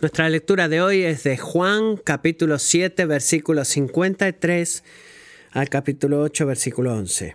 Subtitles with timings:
[0.00, 4.84] Nuestra lectura de hoy es de Juan capítulo 7 versículo 53
[5.50, 7.34] al capítulo 8 versículo 11.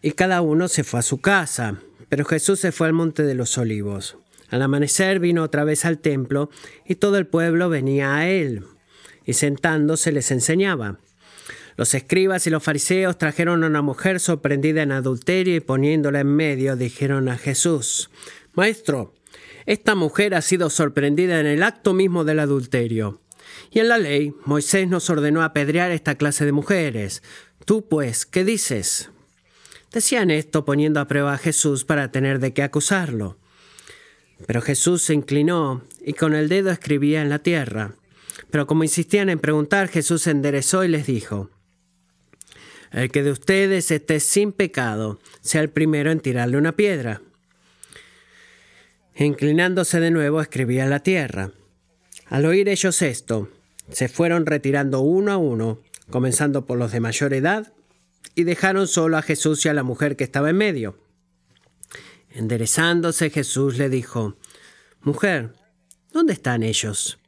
[0.00, 3.34] Y cada uno se fue a su casa, pero Jesús se fue al monte de
[3.34, 4.16] los olivos.
[4.48, 6.48] Al amanecer vino otra vez al templo
[6.86, 8.64] y todo el pueblo venía a él,
[9.26, 10.98] y sentándose les enseñaba.
[11.76, 16.34] Los escribas y los fariseos trajeron a una mujer sorprendida en adulterio y poniéndola en
[16.34, 18.08] medio dijeron a Jesús,
[18.54, 19.14] Maestro,
[19.66, 23.20] esta mujer ha sido sorprendida en el acto mismo del adulterio.
[23.70, 27.22] Y en la ley, Moisés nos ordenó apedrear esta clase de mujeres.
[27.64, 29.10] Tú, pues, ¿qué dices?
[29.92, 33.38] Decían esto poniendo a prueba a Jesús para tener de qué acusarlo.
[34.46, 37.94] Pero Jesús se inclinó y con el dedo escribía en la tierra.
[38.50, 41.50] Pero como insistían en preguntar, Jesús se enderezó y les dijo,
[42.90, 47.20] El que de ustedes esté sin pecado, sea el primero en tirarle una piedra.
[49.16, 51.52] Inclinándose de nuevo, escribía la tierra.
[52.26, 53.48] Al oír ellos esto,
[53.90, 55.80] se fueron retirando uno a uno,
[56.10, 57.72] comenzando por los de mayor edad,
[58.34, 60.96] y dejaron solo a Jesús y a la mujer que estaba en medio.
[62.30, 64.36] Enderezándose Jesús le dijo,
[65.02, 65.54] Mujer,
[66.12, 67.18] ¿dónde están ellos?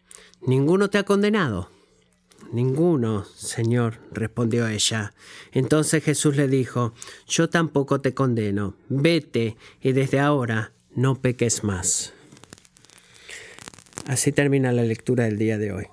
[0.47, 1.71] ¿Ninguno te ha condenado?
[2.53, 5.15] Ninguno, Señor, respondió ella.
[5.53, 6.93] Entonces Jesús le dijo,
[7.27, 12.13] Yo tampoco te condeno, vete y desde ahora no peques más.
[14.07, 15.87] Así termina la lectura del día de hoy.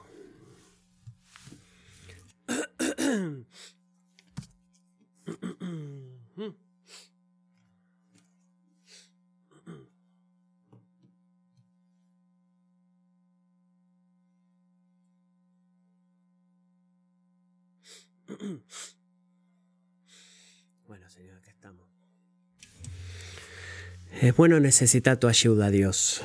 [24.21, 26.21] Es bueno necesitar tu ayuda, Dios.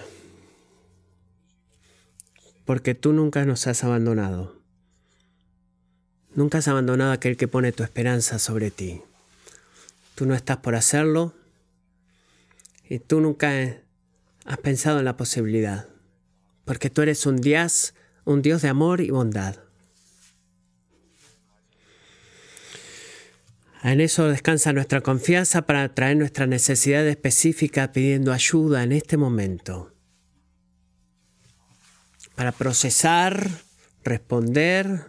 [2.65, 4.57] Porque tú nunca nos has abandonado.
[6.35, 9.01] Nunca has abandonado a aquel que pone tu esperanza sobre ti.
[10.17, 11.35] Tú no estás por hacerlo
[12.89, 13.53] y tú nunca
[14.45, 15.87] has pensado en la posibilidad.
[16.65, 19.64] Porque tú eres un Dios, un Dios de amor y bondad.
[23.85, 29.93] En eso descansa nuestra confianza para traer nuestra necesidad específica pidiendo ayuda en este momento.
[32.35, 33.47] Para procesar,
[34.03, 35.05] responder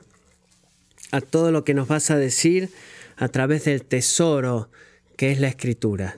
[1.11, 2.69] a todo lo que nos vas a decir
[3.15, 4.69] a través del tesoro
[5.15, 6.17] que es la escritura,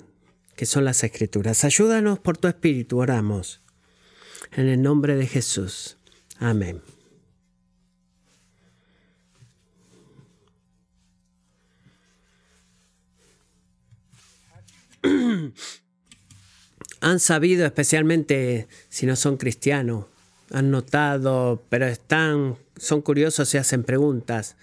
[0.55, 1.63] que son las escrituras.
[1.63, 3.61] Ayúdanos por tu espíritu, oramos.
[4.51, 5.97] En el nombre de Jesús.
[6.39, 6.81] Amén.
[17.01, 20.05] han sabido, especialmente si no son cristianos,
[20.51, 24.55] han notado, pero están, son curiosos y hacen preguntas.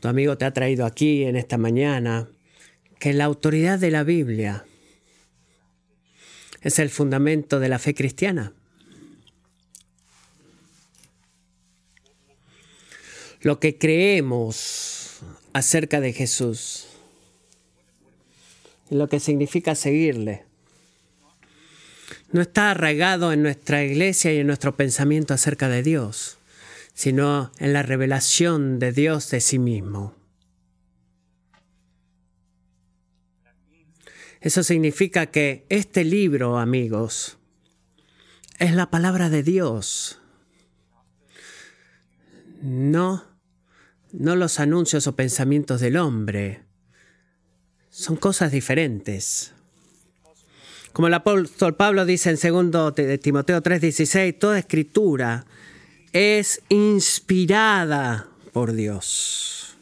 [0.00, 2.28] Tu amigo te ha traído aquí en esta mañana
[2.98, 4.64] que la autoridad de la Biblia
[6.62, 8.52] es el fundamento de la fe cristiana.
[13.42, 15.20] Lo que creemos
[15.54, 16.89] acerca de Jesús
[18.90, 20.44] lo que significa seguirle.
[22.32, 26.38] No está arraigado en nuestra iglesia y en nuestro pensamiento acerca de Dios,
[26.92, 30.14] sino en la revelación de Dios de sí mismo.
[34.40, 37.38] Eso significa que este libro, amigos,
[38.58, 40.18] es la palabra de Dios.
[42.62, 43.24] No,
[44.12, 46.69] no los anuncios o pensamientos del hombre
[48.00, 49.52] son cosas diferentes.
[50.94, 55.44] Como el apóstol Pablo dice en 2 Timoteo 3:16, toda escritura
[56.14, 59.76] es inspirada por Dios.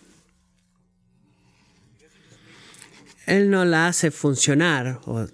[3.27, 5.29] Él no la hace funcionar o,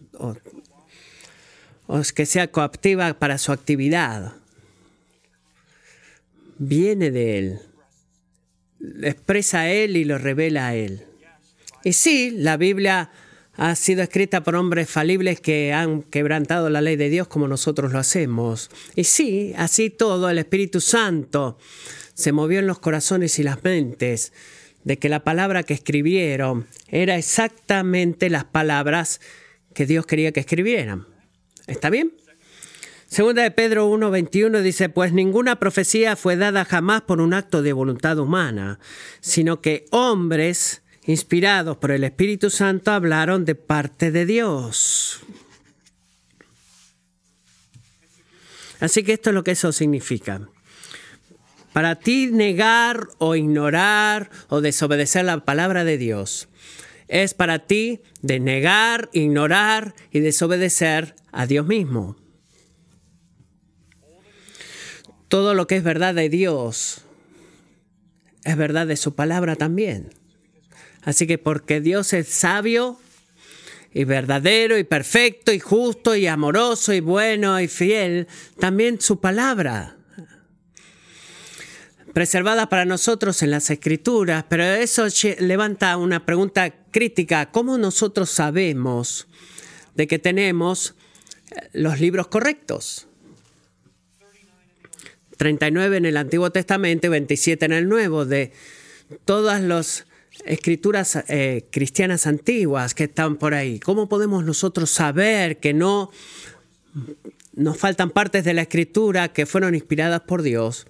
[1.86, 4.34] o, que sea coactiva para su actividad.
[6.58, 7.58] Viene de Él,
[9.02, 11.06] expresa a Él y lo revela a Él.
[11.84, 13.10] Y sí, la Biblia
[13.56, 17.92] ha sido escrita por hombres falibles que han quebrantado la ley de Dios como nosotros
[17.92, 18.70] lo hacemos.
[18.96, 21.58] Y sí, así todo, el Espíritu Santo
[22.14, 24.32] se movió en los corazones y las mentes
[24.82, 29.20] de que la palabra que escribieron era exactamente las palabras
[29.74, 31.06] que Dios quería que escribieran.
[31.66, 32.12] ¿Está bien?
[33.06, 37.72] Segunda de Pedro 1:21 dice, pues ninguna profecía fue dada jamás por un acto de
[37.72, 38.80] voluntad humana,
[39.20, 45.20] sino que hombres inspirados por el Espíritu Santo, hablaron de parte de Dios.
[48.80, 50.48] Así que esto es lo que eso significa.
[51.72, 56.48] Para ti negar o ignorar o desobedecer la palabra de Dios
[57.08, 62.16] es para ti de negar, ignorar y desobedecer a Dios mismo.
[65.28, 67.02] Todo lo que es verdad de Dios
[68.44, 70.10] es verdad de su palabra también.
[71.04, 72.98] Así que porque Dios es sabio
[73.92, 78.26] y verdadero y perfecto y justo y amoroso y bueno y fiel,
[78.58, 79.96] también su palabra
[82.14, 85.06] preservada para nosotros en las escrituras, pero eso
[85.40, 87.50] levanta una pregunta crítica.
[87.50, 89.26] ¿Cómo nosotros sabemos
[89.96, 90.94] de que tenemos
[91.50, 93.08] eh, los libros correctos?
[95.36, 98.52] 39 en el Antiguo Testamento y 27 en el Nuevo, de
[99.24, 100.06] todas las
[100.44, 103.80] escrituras eh, cristianas antiguas que están por ahí.
[103.80, 106.10] ¿Cómo podemos nosotros saber que no
[107.54, 110.86] nos faltan partes de la escritura que fueron inspiradas por Dios?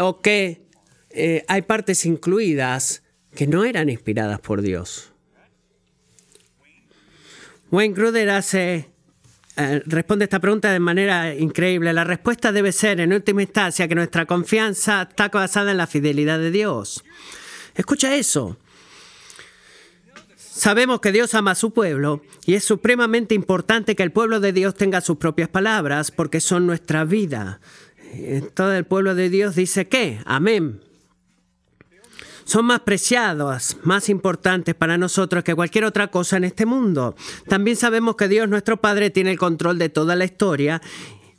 [0.00, 0.62] O que
[1.10, 3.02] eh, hay partes incluidas
[3.34, 5.12] que no eran inspiradas por Dios.
[7.70, 8.90] Wayne Gruder hace
[9.56, 11.92] responde esta pregunta de manera increíble.
[11.92, 16.38] La respuesta debe ser, en última instancia, que nuestra confianza está basada en la fidelidad
[16.38, 17.04] de Dios.
[17.74, 18.56] Escucha eso.
[20.36, 24.52] Sabemos que Dios ama a su pueblo y es supremamente importante que el pueblo de
[24.52, 27.60] Dios tenga sus propias palabras porque son nuestra vida.
[28.54, 30.85] Todo el pueblo de Dios dice que, amén
[32.46, 37.16] son más preciados, más importantes para nosotros que cualquier otra cosa en este mundo.
[37.48, 40.80] También sabemos que Dios nuestro Padre tiene el control de toda la historia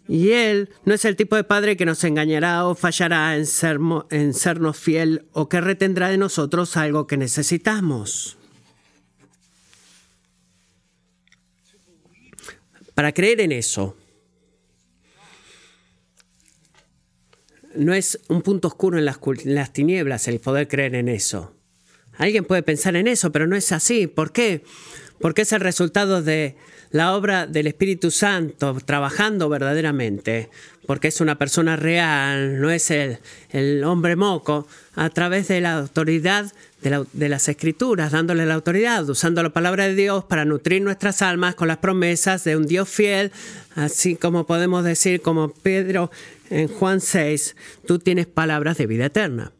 [0.07, 3.45] y Él no es el tipo de Padre que nos engañará o fallará en,
[4.09, 8.37] en sernos fiel o que retendrá de nosotros algo que necesitamos.
[12.93, 13.95] Para creer en eso,
[17.77, 21.53] no es un punto oscuro en las, tinieblas el poder creer en eso.
[22.17, 24.07] Alguien puede pensar en eso, pero no es así.
[24.07, 24.63] ¿Por qué?
[25.19, 26.55] Porque es el resultado de
[26.91, 30.49] la obra del Espíritu Santo trabajando verdaderamente,
[30.85, 33.19] porque es una persona real, no es el,
[33.51, 36.51] el hombre moco, a través de la autoridad
[36.81, 41.21] de, de, las Escrituras, dándole la autoridad, usando la palabra de Dios para nutrir nuestras
[41.21, 43.31] almas con las promesas de un Dios fiel,
[43.75, 46.09] así como podemos decir, como Pedro
[46.49, 47.55] en Juan 6,
[47.85, 49.53] tú tienes palabras de vida eterna.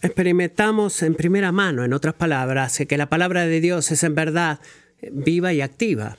[0.00, 4.60] Experimentamos en primera mano, en otras palabras, que la palabra de Dios es en verdad
[5.10, 6.16] viva y activa,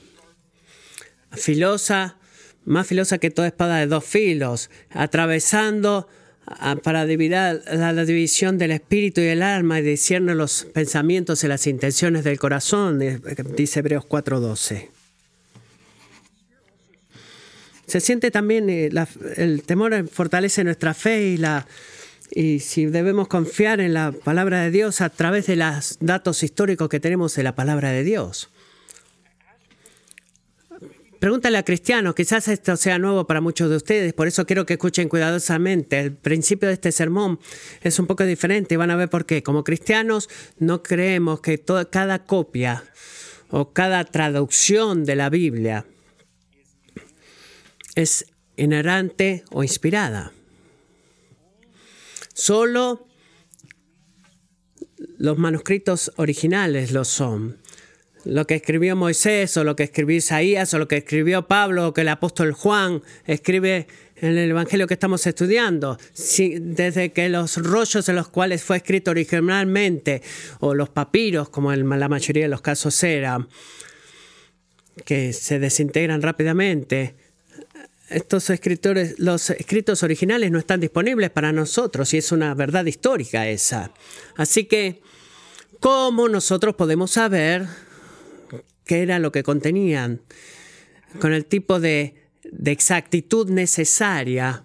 [1.32, 2.16] filosa,
[2.64, 6.08] más filosa que toda espada de dos filos, atravesando
[6.82, 11.66] para dividir la, división del espíritu y el alma y discierne los pensamientos y las
[11.66, 12.98] intenciones del corazón,
[13.56, 14.99] dice Hebreos 4:12.
[17.90, 18.88] Se siente también eh,
[19.36, 21.36] el temor fortalece nuestra fe
[22.30, 26.88] y si debemos confiar en la palabra de Dios a través de los datos históricos
[26.88, 28.48] que tenemos de la palabra de Dios.
[31.18, 34.74] Pregúntale a cristianos, quizás esto sea nuevo para muchos de ustedes, por eso quiero que
[34.74, 35.98] escuchen cuidadosamente.
[35.98, 37.40] El principio de este sermón
[37.82, 39.42] es un poco diferente y van a ver por qué.
[39.42, 40.28] Como cristianos
[40.60, 42.84] no creemos que toda, cada copia
[43.50, 45.86] o cada traducción de la Biblia
[47.94, 50.32] es inerrante o inspirada.
[52.34, 53.06] Solo
[55.18, 57.58] los manuscritos originales lo son.
[58.24, 61.94] Lo que escribió Moisés o lo que escribió Isaías o lo que escribió Pablo o
[61.94, 65.98] que el apóstol Juan escribe en el Evangelio que estamos estudiando,
[66.60, 70.22] desde que los rollos en los cuales fue escrito originalmente,
[70.60, 73.48] o los papiros, como en la mayoría de los casos era,
[75.06, 77.14] que se desintegran rápidamente,
[78.10, 83.48] estos escritores, los escritos originales no están disponibles para nosotros y es una verdad histórica
[83.48, 83.92] esa.
[84.36, 85.00] Así que,
[85.78, 87.66] ¿cómo nosotros podemos saber
[88.84, 90.22] qué era lo que contenían
[91.20, 92.16] con el tipo de,
[92.64, 94.64] exactitud necesaria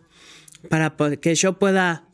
[0.70, 2.08] para que yo pueda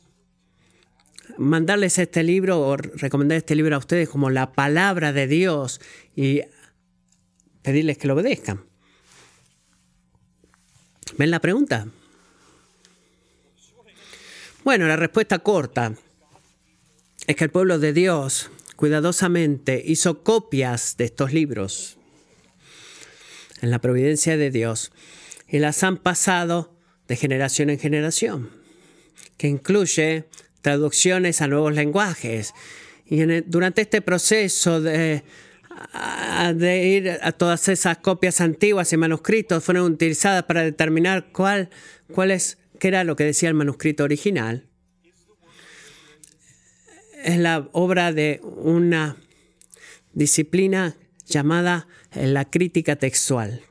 [1.38, 5.80] mandarles este libro o recomendar este libro a ustedes como la palabra de Dios
[6.14, 6.42] y
[7.62, 8.71] pedirles que lo obedezcan?
[11.18, 11.88] ¿Ven la pregunta?
[14.64, 15.94] Bueno, la respuesta corta
[17.28, 21.98] es que el pueblo de Dios cuidadosamente hizo copias de estos libros
[23.62, 24.92] en la providencia de Dios
[25.48, 26.76] y las han pasado
[27.08, 28.50] de generación en generación,
[29.38, 30.26] que incluye
[30.62, 32.54] traducciones a nuevos lenguajes.
[33.06, 35.24] Y durante este proceso de
[36.54, 41.70] de ir a todas esas copias antiguas y manuscritos fueron utilizadas para determinar cuál,
[42.14, 44.68] cuál es, qué era lo que decía el manuscrito original.
[47.24, 49.18] Es la obra de una
[50.14, 50.96] disciplina
[51.28, 53.62] llamada la crítica textual.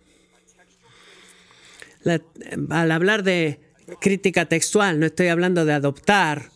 [2.71, 3.61] al hablar de
[4.01, 6.51] crítica textual, no estoy hablando de adoptar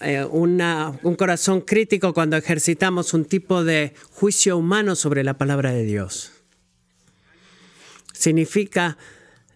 [0.00, 5.84] eh, un corazón crítico cuando ejercitamos un tipo de juicio humano sobre la palabra de
[5.84, 6.32] Dios.
[8.12, 8.98] Significa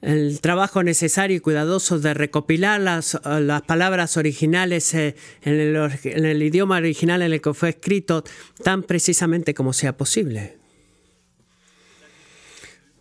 [0.03, 6.25] el trabajo necesario y cuidadoso de recopilar las, las palabras originales eh, en el, en
[6.25, 8.25] el idioma original en el que fue escrito
[8.65, 10.59] tan precisamente como sea posible.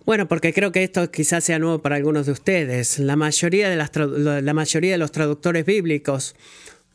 [0.05, 3.00] Bueno, porque creo que esto quizás sea nuevo para algunos de ustedes.
[3.00, 6.36] La mayoría de, las, la mayoría de los traductores bíblicos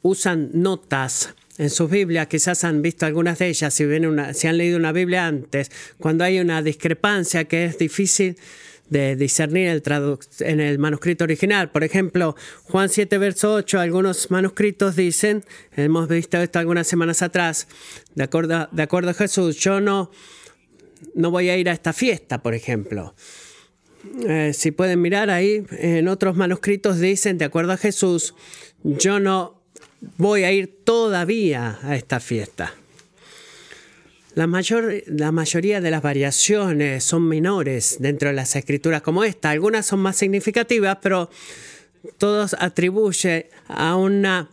[0.06, 4.46] usan notas en sus Biblias, quizás han visto algunas de ellas, si, ven una, si
[4.46, 8.36] han leído una Biblia antes, cuando hay una discrepancia que es difícil
[8.88, 9.82] de discernir el
[10.40, 11.72] en el manuscrito original.
[11.72, 15.44] Por ejemplo, Juan 7, verso 8, algunos manuscritos dicen,
[15.76, 17.66] hemos visto esto algunas semanas atrás,
[18.14, 20.12] de acuerdo, de acuerdo a Jesús, yo no,
[21.14, 23.14] no voy a ir a esta fiesta, por ejemplo.
[24.28, 28.34] Eh, si pueden mirar ahí, en otros manuscritos dicen, de acuerdo a Jesús,
[28.84, 29.55] yo no
[30.16, 32.74] voy a ir todavía a esta fiesta.
[34.34, 39.50] La, mayor, la mayoría de las variaciones son menores dentro de las escrituras como esta.
[39.50, 41.30] Algunas son más significativas, pero
[42.18, 44.50] todos atribuyen a, una,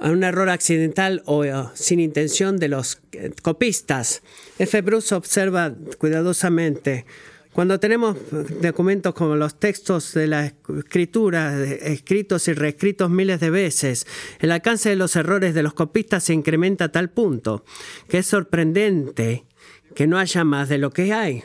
[0.00, 3.00] a un error accidental o sin intención de los
[3.42, 4.22] copistas.
[4.58, 4.82] F.
[5.12, 7.06] Observa cuidadosamente
[7.54, 8.16] cuando tenemos
[8.60, 14.08] documentos como los textos de la escritura, escritos y reescritos miles de veces,
[14.40, 17.64] el alcance de los errores de los copistas se incrementa a tal punto
[18.08, 19.44] que es sorprendente
[19.94, 21.44] que no haya más de lo que hay.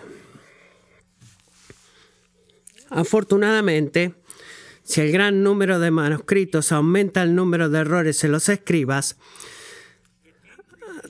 [2.89, 4.15] Afortunadamente,
[4.81, 9.15] si el gran número de manuscritos aumenta el número de errores en los escribas,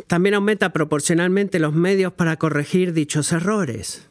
[0.08, 4.09] también aumenta proporcionalmente los medios para corregir dichos errores.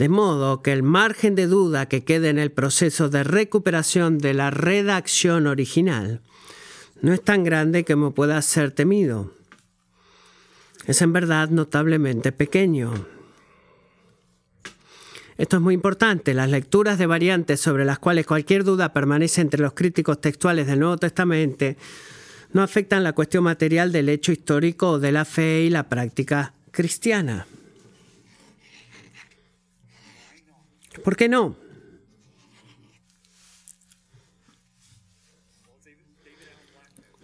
[0.00, 4.32] De modo que el margen de duda que quede en el proceso de recuperación de
[4.32, 6.22] la redacción original
[7.02, 9.34] no es tan grande me pueda ser temido.
[10.86, 12.94] Es en verdad notablemente pequeño.
[15.36, 16.32] Esto es muy importante.
[16.32, 20.80] Las lecturas de variantes sobre las cuales cualquier duda permanece entre los críticos textuales del
[20.80, 21.66] Nuevo Testamento
[22.54, 26.54] no afectan la cuestión material del hecho histórico o de la fe y la práctica
[26.70, 27.46] cristiana.
[31.02, 31.56] ¿Por qué no?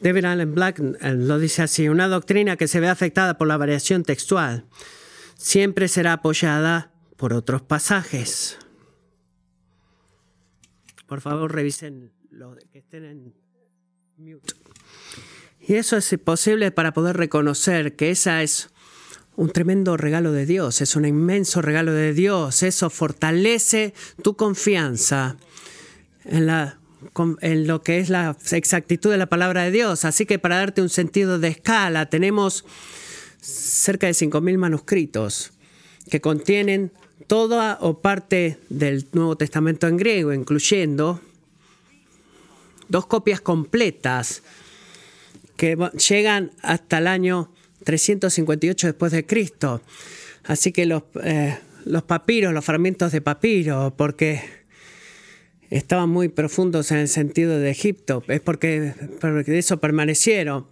[0.00, 3.56] David Allen Black eh, lo dice así, una doctrina que se ve afectada por la
[3.56, 4.66] variación textual
[5.36, 8.58] siempre será apoyada por otros pasajes.
[11.06, 13.34] Por favor, revisen lo que estén en
[14.16, 14.54] mute.
[15.60, 18.70] Y eso es posible para poder reconocer que esa es
[19.36, 22.62] un tremendo regalo de Dios, es un inmenso regalo de Dios.
[22.62, 25.36] Eso fortalece tu confianza
[26.24, 30.04] en, lo que es la exactitud de la palabra de Dios.
[30.04, 32.64] Así que para darte un sentido de escala, tenemos
[33.40, 35.52] cerca de 5.000 manuscritos
[36.10, 36.90] que contienen
[37.26, 41.20] toda o parte del Nuevo Testamento en griego, incluyendo
[42.88, 44.42] dos copias completas
[45.56, 45.76] que
[46.08, 47.50] llegan hasta el año
[47.86, 49.80] 358 después de Cristo.
[50.44, 54.42] Así que los, eh, los papiros, los fragmentos de papiro, porque
[55.70, 60.66] estaban muy profundos en el sentido de Egipto, es porque, de eso permanecieron.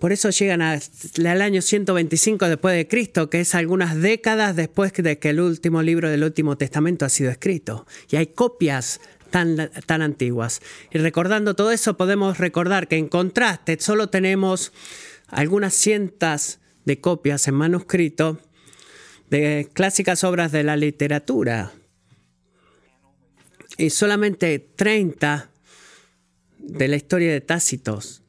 [0.00, 5.18] Por eso llegan al año 125 después de Cristo, que es algunas décadas después de
[5.18, 7.86] que el último libro del Último Testamento ha sido escrito.
[8.10, 10.60] Y hay copias tan, tan antiguas.
[10.90, 14.72] Y recordando todo eso, podemos recordar que en contraste solo tenemos
[15.32, 18.38] algunas cientos de copias en manuscrito
[19.30, 21.72] de clásicas obras de la literatura
[23.78, 25.50] y solamente 30
[26.58, 28.22] de la historia de Tácitos.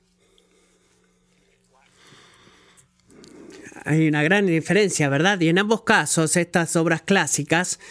[3.83, 5.41] Hay una gran diferencia, ¿verdad?
[5.41, 7.81] Y en ambos casos, estas obras clásicas,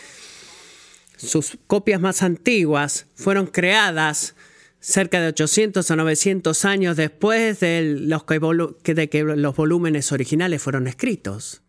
[1.19, 4.35] sus copias más antiguas, fueron creadas
[4.83, 10.61] cerca de 800 o 900 años después de, los que, de que los volúmenes originales
[10.61, 11.63] fueron escritos.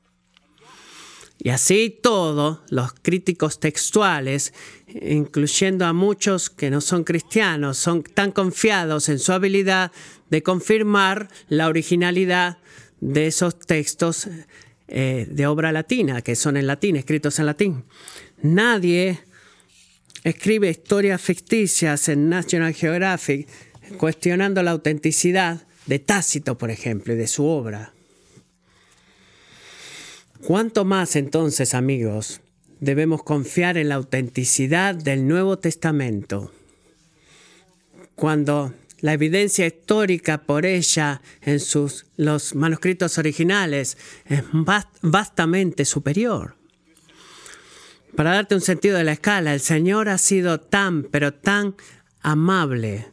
[1.37, 4.53] Y así todo, los críticos textuales,
[4.87, 9.91] incluyendo a muchos que no son cristianos, son tan confiados en su habilidad
[10.29, 12.57] de confirmar la originalidad
[12.99, 14.27] de esos textos
[14.87, 17.83] eh, de obra latina, que son en latín, escritos en latín.
[18.41, 19.19] Nadie
[20.23, 23.47] escribe historias ficticias en National Geographic
[23.97, 27.93] cuestionando la autenticidad de Tácito, por ejemplo, y de su obra.
[30.41, 32.41] ¿Cuánto más entonces, amigos,
[32.79, 36.51] debemos confiar en la autenticidad del Nuevo Testamento?
[38.15, 44.43] Cuando la evidencia histórica por ella en sus, los manuscritos originales es
[45.01, 46.55] vastamente superior.
[48.15, 51.75] Para darte un sentido de la escala, el Señor ha sido tan, pero tan
[52.21, 53.11] amable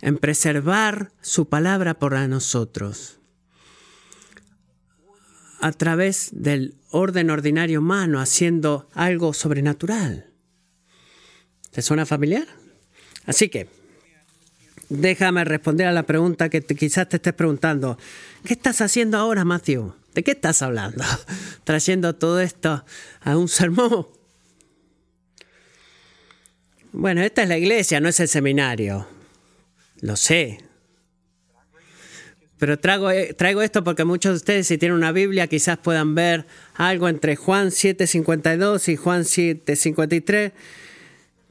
[0.00, 3.18] en preservar su palabra por nosotros
[5.60, 10.30] a través del orden ordinario humano, haciendo algo sobrenatural.
[11.72, 12.46] ¿Te suena familiar?
[13.26, 13.68] Así que,
[14.88, 17.98] déjame responder a la pregunta que quizás te estés preguntando.
[18.44, 19.94] ¿Qué estás haciendo ahora, Matthew?
[20.14, 21.04] ¿De qué estás hablando?
[21.64, 22.84] ¿Trayendo todo esto
[23.20, 24.17] a un sermón?
[26.92, 29.06] Bueno, esta es la iglesia, no es el seminario.
[30.00, 30.58] Lo sé.
[32.58, 36.14] Pero traigo, eh, traigo esto porque muchos de ustedes, si tienen una Biblia, quizás puedan
[36.14, 40.52] ver algo entre Juan 7.52 y Juan 7.53,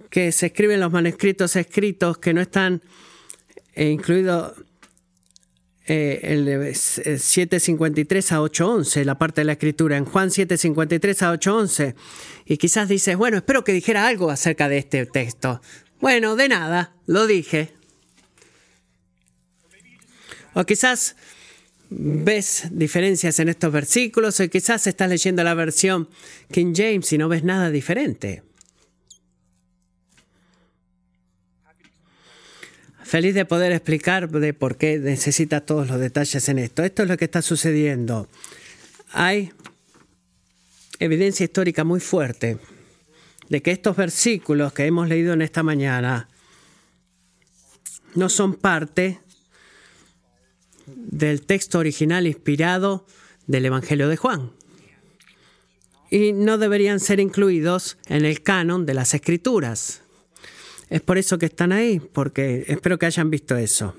[0.09, 2.81] que se escriben los manuscritos escritos que no están
[3.73, 4.53] eh, incluidos
[5.87, 11.33] eh, el de 7.53 a 8.11, la parte de la escritura, en Juan 7.53 a
[11.33, 11.95] 8.11.
[12.45, 15.61] Y quizás dices, bueno, espero que dijera algo acerca de este texto.
[16.01, 17.71] Bueno, de nada, lo dije.
[20.53, 21.15] O quizás
[21.89, 26.09] ves diferencias en estos versículos, o quizás estás leyendo la versión
[26.51, 28.43] King James y no ves nada diferente.
[33.07, 36.83] Feliz de poder explicar de por qué necesita todos los detalles en esto.
[36.83, 38.27] Esto es lo que está sucediendo.
[39.13, 39.53] Hay
[40.99, 42.57] evidencia histórica muy fuerte
[43.47, 46.27] de que estos versículos que hemos leído en esta mañana
[48.13, 49.21] no son parte
[50.85, 53.05] del texto original inspirado
[53.45, 54.51] del Evangelio de Juan.
[56.11, 60.01] Y no deberían ser incluidos en el canon de las Escrituras.
[60.89, 63.95] Es por eso que están ahí, porque espero que hayan visto eso.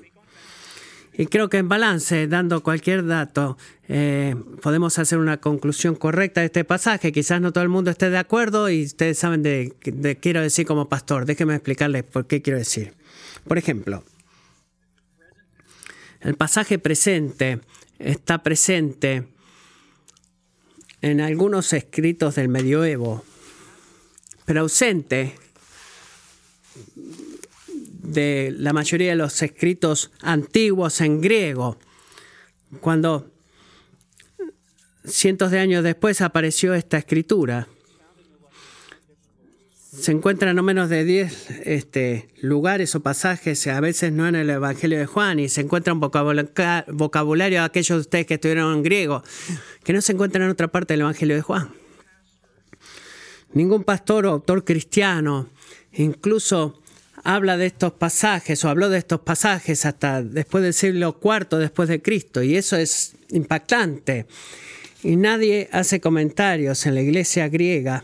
[1.19, 3.57] Y creo que en balance, dando cualquier dato,
[3.89, 7.11] eh, podemos hacer una conclusión correcta de este pasaje.
[7.11, 10.65] Quizás no todo el mundo esté de acuerdo y ustedes saben de, qué quiero decir
[10.65, 11.25] como pastor.
[11.25, 12.93] Déjenme explicarles por qué quiero decir.
[13.45, 14.05] Por ejemplo,
[16.21, 17.59] el pasaje presente
[17.99, 19.27] está presente
[21.01, 23.25] en algunos escritos del medioevo,
[24.45, 25.35] pero ausente
[28.09, 31.77] de la mayoría de los escritos antiguos en griego.
[32.81, 33.31] Cuando
[35.05, 37.67] cientos de años después apareció esta escritura,
[39.91, 44.49] se encuentran no menos de 10 este, lugares o pasajes, a veces no en el
[44.49, 49.23] Evangelio de Juan, y se encuentra un vocabulario aquellos de ustedes que estuvieron en griego,
[49.83, 51.73] que no se encuentran en otra parte del Evangelio de Juan.
[53.53, 55.49] Ningún pastor o autor cristiano,
[55.91, 56.81] incluso
[57.23, 61.89] habla de estos pasajes o habló de estos pasajes hasta después del siglo IV después
[61.89, 64.25] de Cristo y eso es impactante.
[65.03, 68.03] Y nadie hace comentarios en la iglesia griega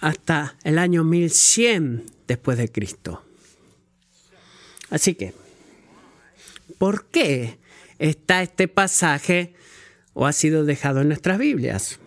[0.00, 3.24] hasta el año 1100 después de Cristo.
[4.90, 5.34] Así que,
[6.78, 7.58] ¿por qué
[7.98, 9.54] está este pasaje
[10.12, 11.98] o ha sido dejado en nuestras Biblias?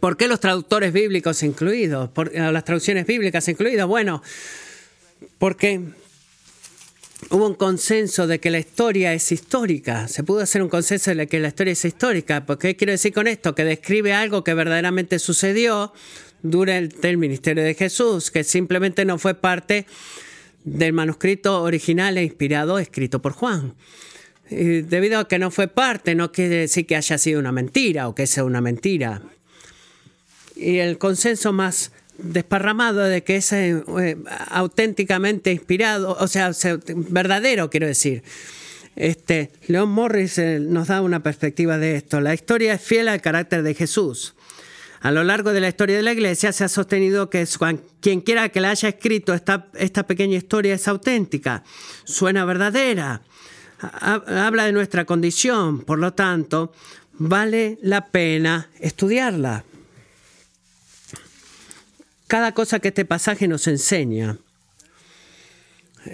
[0.00, 2.10] ¿Por qué los traductores bíblicos incluidos?
[2.10, 3.86] ¿Por, las traducciones bíblicas incluidas?
[3.86, 4.22] Bueno,
[5.38, 5.80] porque
[7.30, 10.08] hubo un consenso de que la historia es histórica.
[10.08, 12.44] Se pudo hacer un consenso de que la historia es histórica.
[12.58, 13.54] ¿Qué quiero decir con esto?
[13.54, 15.92] Que describe algo que verdaderamente sucedió
[16.42, 19.86] durante el ministerio de Jesús, que simplemente no fue parte
[20.64, 23.74] del manuscrito original e inspirado escrito por Juan.
[24.50, 28.08] Y debido a que no fue parte, no quiere decir que haya sido una mentira
[28.08, 29.22] o que sea una mentira.
[30.56, 33.82] Y el consenso más desparramado de que es eh,
[34.48, 36.52] auténticamente inspirado, o sea,
[36.94, 38.22] verdadero, quiero decir.
[38.96, 42.20] Este, León Morris eh, nos da una perspectiva de esto.
[42.20, 44.34] La historia es fiel al carácter de Jesús.
[45.00, 47.46] A lo largo de la historia de la iglesia se ha sostenido que
[48.00, 51.64] quien quiera que la haya escrito, esta, esta pequeña historia es auténtica,
[52.04, 53.22] suena verdadera,
[53.80, 56.74] habla de nuestra condición, por lo tanto,
[57.14, 59.64] vale la pena estudiarla
[62.30, 64.38] cada cosa que este pasaje nos enseña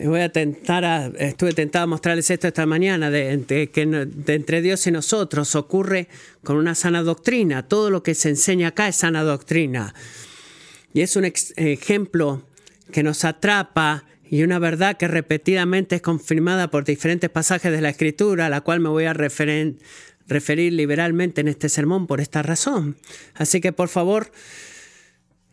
[0.02, 4.90] Voy a tentar estuve tentado a mostrarles esto esta mañana, de, que entre Dios y
[4.90, 6.08] nosotros ocurre
[6.42, 7.68] con una sana doctrina.
[7.68, 9.94] Todo lo que se enseña acá es sana doctrina.
[10.92, 12.42] Y es un ejemplo
[12.90, 17.90] que nos atrapa y una verdad que repetidamente es confirmada por diferentes pasajes de la
[17.90, 19.78] Escritura, a la cual me voy a referir
[20.72, 22.96] liberalmente en este sermón por esta razón.
[23.34, 24.32] Así que por favor,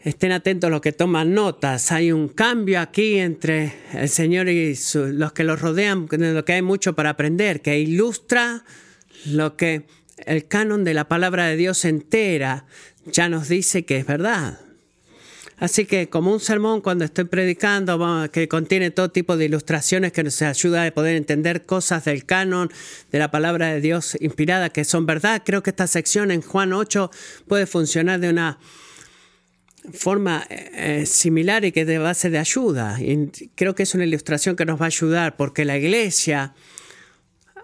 [0.04, 1.92] estén atentos los que toman notas.
[1.92, 6.62] Hay un cambio aquí entre el Señor y los que los rodean, lo que hay
[6.62, 8.64] mucho para aprender, que ilustra
[9.26, 9.86] lo que
[10.26, 12.66] el canon de la palabra de Dios entera
[13.06, 14.60] ya nos dice que es verdad.
[15.58, 20.24] Así que como un sermón cuando estoy predicando que contiene todo tipo de ilustraciones que
[20.24, 22.70] nos ayuda a poder entender cosas del canon
[23.12, 26.74] de la palabra de Dios inspirada que son verdad, creo que esta sección en Juan
[26.74, 27.12] 8
[27.48, 28.60] puede funcionar de una
[29.92, 33.02] forma eh, similar y que de base de ayuda.
[33.02, 36.54] Y creo que es una ilustración que nos va a ayudar porque la iglesia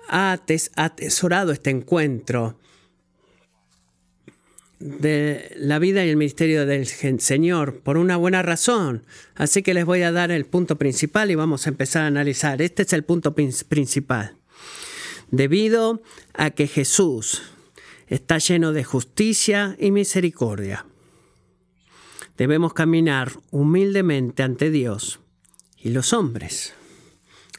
[0.10, 0.38] ha
[0.76, 2.58] atesorado este encuentro
[4.80, 9.04] de la vida y el ministerio del Señor por una buena razón.
[9.36, 12.62] Así que les voy a dar el punto principal y vamos a empezar a analizar.
[12.62, 14.36] Este es el punto principal.
[15.32, 16.02] Debido
[16.34, 17.44] a que Jesús
[18.08, 20.86] está lleno de justicia y misericordia,
[22.40, 25.20] debemos caminar humildemente ante Dios
[25.78, 26.74] y los hombres.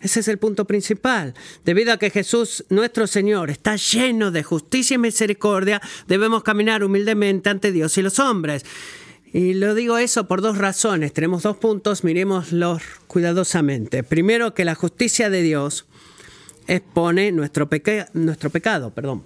[0.01, 1.35] Ese es el punto principal.
[1.67, 7.51] Debido a que Jesús, nuestro Señor, está lleno de justicia y misericordia, debemos caminar humildemente
[7.51, 8.65] ante Dios y los hombres.
[9.35, 11.13] Y lo digo eso por dos razones.
[11.13, 14.03] Tenemos dos puntos, miremoslos cuidadosamente.
[14.03, 15.85] Primero, que la justicia de Dios
[16.69, 17.69] expone nuestro,
[18.15, 18.95] nuestro pecado.
[18.95, 19.25] Perdón.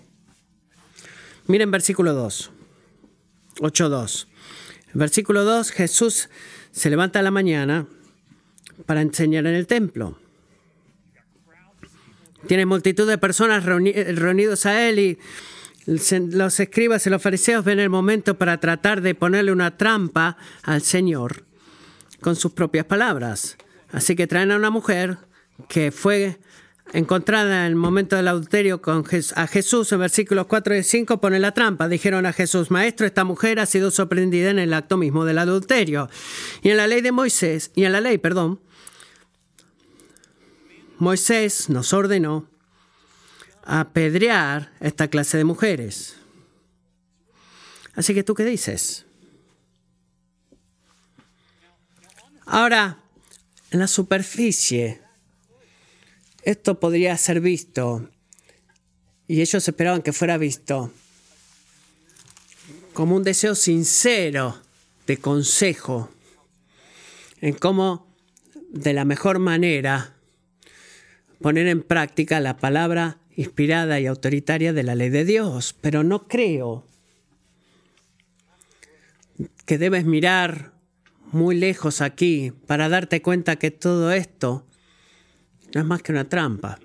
[1.46, 2.50] Miren versículo 2,
[3.60, 4.26] 8.2.
[4.94, 6.30] Versículo 2, Jesús
[6.70, 7.86] se levanta a la mañana
[8.86, 10.18] para enseñar en el templo.
[12.46, 15.18] Tiene multitud de personas reunidos a él y
[15.86, 20.82] los escribas y los fariseos ven el momento para tratar de ponerle una trampa al
[20.82, 21.44] Señor
[22.20, 23.56] con sus propias palabras.
[23.90, 25.18] Así que traen a una mujer
[25.68, 26.38] que fue
[26.94, 29.04] encontrada en el momento del adulterio con
[29.34, 31.88] a Jesús en versículos 4 y 5 pone la trampa.
[31.88, 36.08] Dijeron a Jesús, Maestro, esta mujer ha sido sorprendida en el acto mismo del adulterio.
[36.62, 38.60] Y en la ley de Moisés, y en la ley, perdón,
[40.98, 42.48] Moisés nos ordenó
[43.64, 46.16] apedrear esta clase de mujeres.
[47.96, 49.04] Así que tú qué dices?
[52.46, 52.98] Ahora,
[53.72, 55.03] en la superficie,
[56.44, 58.08] esto podría ser visto,
[59.26, 60.92] y ellos esperaban que fuera visto,
[62.92, 64.60] como un deseo sincero
[65.06, 66.10] de consejo
[67.40, 68.06] en cómo
[68.70, 70.14] de la mejor manera
[71.40, 76.28] poner en práctica la palabra inspirada y autoritaria de la ley de Dios, pero no
[76.28, 76.86] creo
[79.66, 80.72] que debes mirar
[81.32, 84.64] muy lejos aquí para darte cuenta que todo esto
[85.74, 86.78] no es más que una trampa.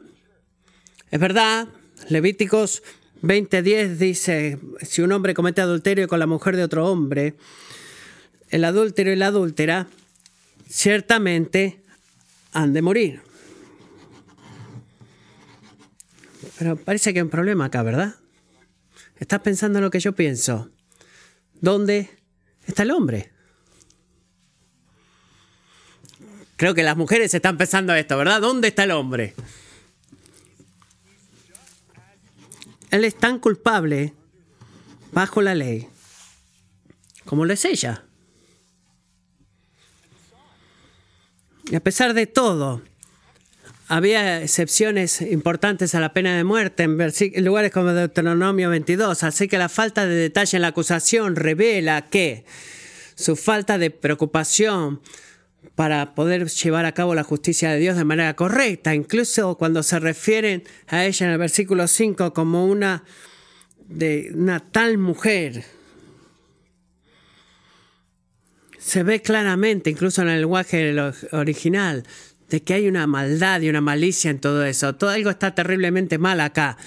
[1.11, 1.67] Es verdad,
[2.09, 2.83] Levíticos
[3.21, 7.35] 20:10 dice, si un hombre comete adulterio con la mujer de otro hombre,
[8.49, 9.87] el adúltero y la adúltera
[10.67, 11.81] ciertamente
[12.51, 13.21] han de morir.
[16.57, 18.15] Pero parece que hay un problema acá, ¿verdad?
[19.17, 20.69] Estás pensando en lo que yo pienso.
[21.61, 22.09] ¿Dónde
[22.65, 23.31] está el hombre?
[26.59, 28.41] Creo que las mujeres están pensando esto, ¿verdad?
[28.41, 29.33] ¿Dónde está el hombre?
[32.91, 34.13] Él es tan culpable
[35.13, 35.87] bajo la ley
[37.23, 38.03] como lo es ella.
[41.71, 42.81] Y a pesar de todo,
[43.87, 49.57] había excepciones importantes a la pena de muerte en, lugares como Deuteronomio 22, así que
[49.57, 52.43] la falta de detalle en la acusación revela que
[53.15, 55.01] su falta de preocupación
[55.75, 59.99] para poder llevar a cabo la justicia de Dios de manera correcta, incluso cuando se
[59.99, 63.03] refieren a ella en el versículo 5 como una
[63.87, 65.63] de una tal mujer.
[68.77, 70.95] Se ve claramente, incluso en el lenguaje
[71.31, 72.03] original,
[72.49, 74.95] de que hay una maldad y una malicia en todo eso.
[74.95, 76.77] Todo algo está terriblemente mal acá.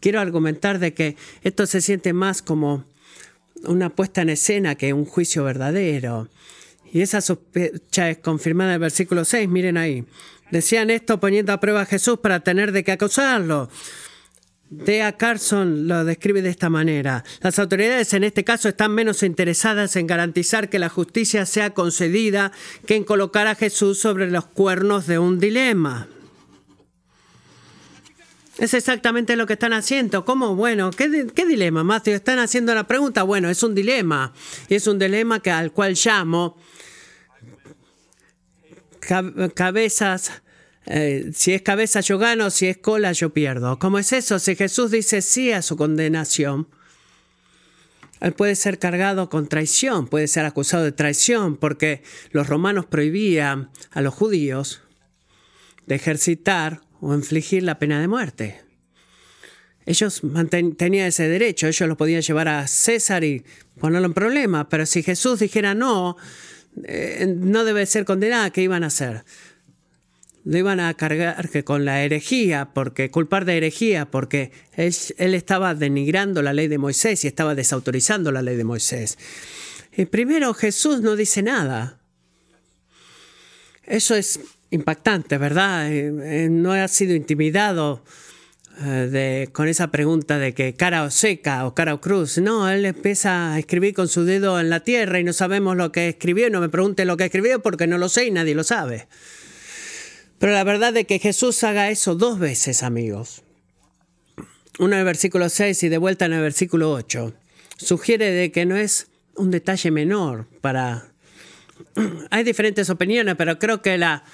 [0.00, 2.84] Quiero argumentar de que esto se siente más como
[3.64, 6.28] una puesta en escena que un juicio verdadero.
[6.92, 10.04] Y esa sospecha es confirmada en el versículo 6, miren ahí.
[10.50, 13.70] Decían esto poniendo a prueba a Jesús para tener de qué acusarlo.
[14.70, 17.24] Dea Carson lo describe de esta manera.
[17.40, 22.52] Las autoridades en este caso están menos interesadas en garantizar que la justicia sea concedida
[22.86, 26.08] que en colocar a Jesús sobre los cuernos de un dilema.
[28.58, 30.24] Es exactamente lo que están haciendo.
[30.24, 30.54] ¿Cómo?
[30.54, 32.14] Bueno, ¿qué, dilema, Matthew?
[32.14, 33.22] Están haciendo la pregunta.
[33.22, 34.34] Bueno, es un dilema.
[34.68, 36.58] Y es un dilema que, al cual llamo
[39.00, 40.42] cabezas
[40.86, 43.78] eh, si es cabeza yo gano, si es cola yo pierdo.
[43.78, 44.38] ¿Cómo es eso?
[44.38, 46.68] Si Jesús dice sí a su condenación,
[48.20, 53.70] él puede ser cargado con traición, puede ser acusado de traición, porque los romanos prohibían
[53.90, 54.82] a los judíos
[55.86, 58.60] de ejercitar o infligir la pena de muerte.
[59.86, 60.22] Ellos
[60.76, 63.42] tenían ese derecho, ellos lo podían llevar a César y
[63.78, 66.16] ponerlo en problema, pero si Jesús dijera no,
[66.84, 69.24] eh, no debe ser condenada, ¿qué iban a hacer?
[70.44, 76.42] lo iban a cargar con la herejía, porque culpar de herejía, porque él, estaba denigrando
[76.42, 79.18] la ley de Moisés y estaba desautorizando la ley de Moisés.
[79.96, 82.00] Y primero Jesús no dice nada.
[83.84, 85.92] Eso es impactante, ¿verdad?
[85.92, 88.02] Eh, eh, no ha sido intimidado
[88.84, 92.38] de, con esa pregunta de que cara o seca o cara o cruz.
[92.38, 95.92] No, él empieza a escribir con su dedo en la tierra y no sabemos lo
[95.92, 96.48] que escribió.
[96.50, 99.06] No me pregunte lo que escribió porque no lo sé y nadie lo sabe.
[100.38, 103.42] Pero la verdad es que Jesús haga eso dos veces, amigos.
[104.78, 107.34] Uno en el versículo 6 y de vuelta en el versículo 8.
[107.76, 111.12] Sugiere de que no es un detalle menor para...
[112.30, 114.24] Hay diferentes opiniones, pero creo que la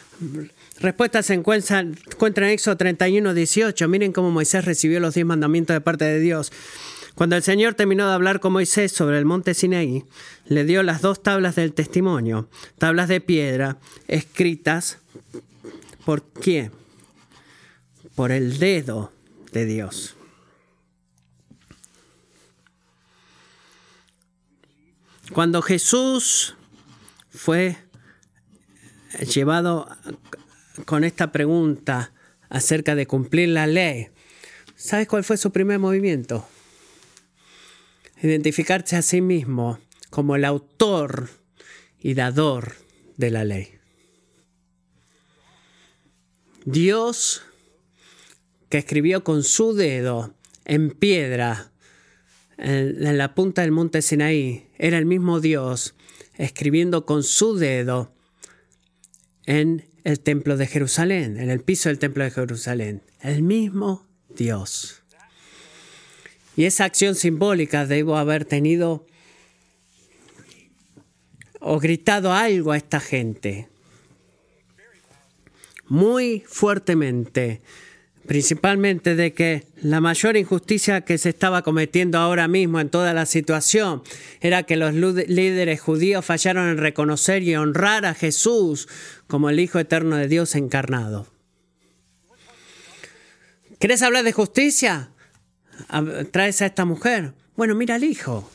[0.81, 3.89] respuesta se encuentra, encuentra en Éxodo 31, 18.
[3.89, 6.53] Miren cómo Moisés recibió los diez mandamientos de parte de Dios.
[7.15, 10.05] Cuando el Señor terminó de hablar con Moisés sobre el monte Sinaí,
[10.47, 12.49] le dio las dos tablas del testimonio,
[12.79, 14.99] tablas de piedra, escritas
[16.07, 16.71] ¿Por qué?
[18.15, 19.13] Por el dedo
[19.51, 20.15] de Dios.
[25.33, 26.55] Cuando Jesús
[27.29, 27.77] fue
[29.33, 29.88] llevado
[30.85, 32.12] con esta pregunta
[32.49, 34.09] acerca de cumplir la ley,
[34.75, 36.47] ¿sabes cuál fue su primer movimiento?
[38.23, 39.79] Identificarse a sí mismo
[40.11, 41.29] como el autor
[42.01, 42.75] y dador
[43.16, 43.73] de la ley.
[46.64, 47.42] Dios
[48.69, 51.71] que escribió con su dedo en piedra
[52.59, 55.95] en, la punta del monte Sinaí, era el mismo Dios
[56.37, 58.16] escribiendo con su dedo
[59.47, 63.03] en el templo de Jerusalén, en el piso del templo de Jerusalén.
[63.21, 65.03] El mismo Dios.
[66.57, 69.07] Y esa acción simbólica debo haber tenido
[71.61, 73.69] o gritado algo a esta gente
[75.89, 77.63] muy fuertemente,
[78.27, 83.27] principalmente de que la mayor injusticia que se estaba cometiendo ahora mismo en toda la
[83.27, 84.03] situación
[84.41, 88.89] era que los líderes judíos fallaron en reconocer y honrar a Jesús
[89.27, 91.27] como el Hijo Eterno de Dios encarnado.
[93.79, 95.11] ¿Quieres hablar de justicia?
[96.31, 97.35] Traes a esta mujer.
[97.57, 98.51] Bueno, mira al Hijo.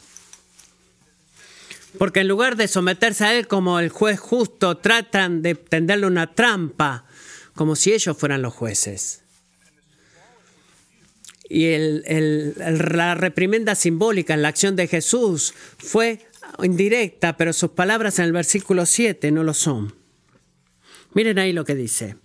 [1.97, 6.33] Porque en lugar de someterse a Él como el juez justo, tratan de tenderle una
[6.33, 7.05] trampa
[7.53, 9.20] como si ellos fueran los jueces.
[11.53, 11.75] Y
[12.55, 16.19] la reprimenda simbólica en la acción de Jesús fue
[16.63, 19.93] indirecta, pero sus palabras en el versículo 7 no lo son.
[21.13, 22.15] Miren ahí lo que dice.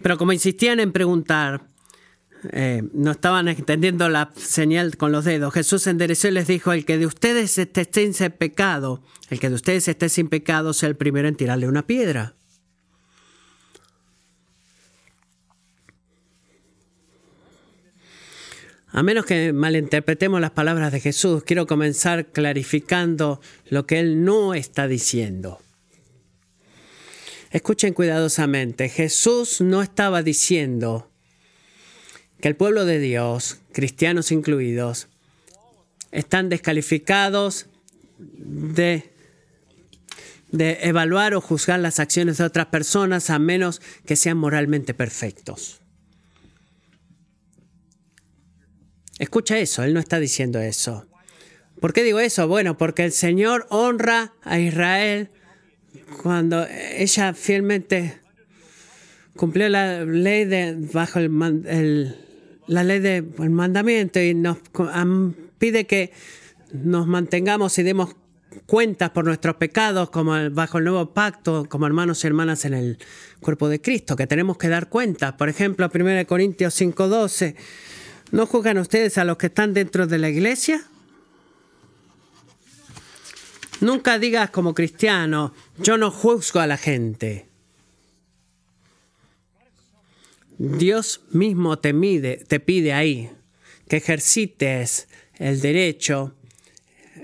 [0.00, 1.68] Pero como insistían en preguntar,
[2.50, 5.52] eh, no estaban entendiendo la señal con los dedos.
[5.52, 9.56] Jesús enderezó y les dijo, el que de ustedes esté sin pecado, el que de
[9.56, 12.36] ustedes esté sin pecado sea el primero en tirarle una piedra.
[18.92, 24.52] A menos que malinterpretemos las palabras de Jesús, quiero comenzar clarificando lo que Él no
[24.52, 25.60] está diciendo.
[27.52, 31.08] Escuchen cuidadosamente, Jesús no estaba diciendo
[32.40, 35.08] que el pueblo de Dios, cristianos incluidos,
[36.10, 37.66] están descalificados
[38.18, 39.12] de,
[40.50, 45.79] de evaluar o juzgar las acciones de otras personas a menos que sean moralmente perfectos.
[49.20, 51.06] Escucha eso, él no está diciendo eso.
[51.78, 52.48] ¿Por qué digo eso?
[52.48, 55.28] Bueno, porque el Señor honra a Israel
[56.22, 58.18] cuando ella fielmente
[59.36, 62.16] cumplió la ley de, bajo el,
[62.66, 64.56] la ley del mandamiento y nos
[65.58, 66.12] pide que
[66.72, 68.16] nos mantengamos y demos
[68.64, 72.98] cuentas por nuestros pecados como bajo el nuevo pacto, como hermanos y hermanas en el
[73.40, 75.36] cuerpo de Cristo, que tenemos que dar cuenta.
[75.36, 77.54] Por ejemplo, 1 Corintios 5:12,
[78.30, 80.84] ¿no juzgan ustedes a los que están dentro de la iglesia?
[83.80, 87.48] Nunca digas como cristiano, yo no juzgo a la gente.
[90.58, 93.30] Dios mismo te, mide, te pide ahí
[93.88, 96.36] que ejercites el derecho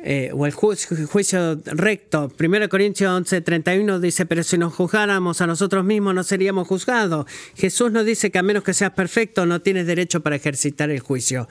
[0.03, 2.33] eh, o el juicio, recto.
[2.39, 7.27] 1 Corintios 11, 31 dice, pero si nos juzgáramos a nosotros mismos no seríamos juzgados.
[7.55, 11.01] Jesús nos dice que a menos que seas perfecto no tienes derecho para ejercitar el
[11.01, 11.49] juicio.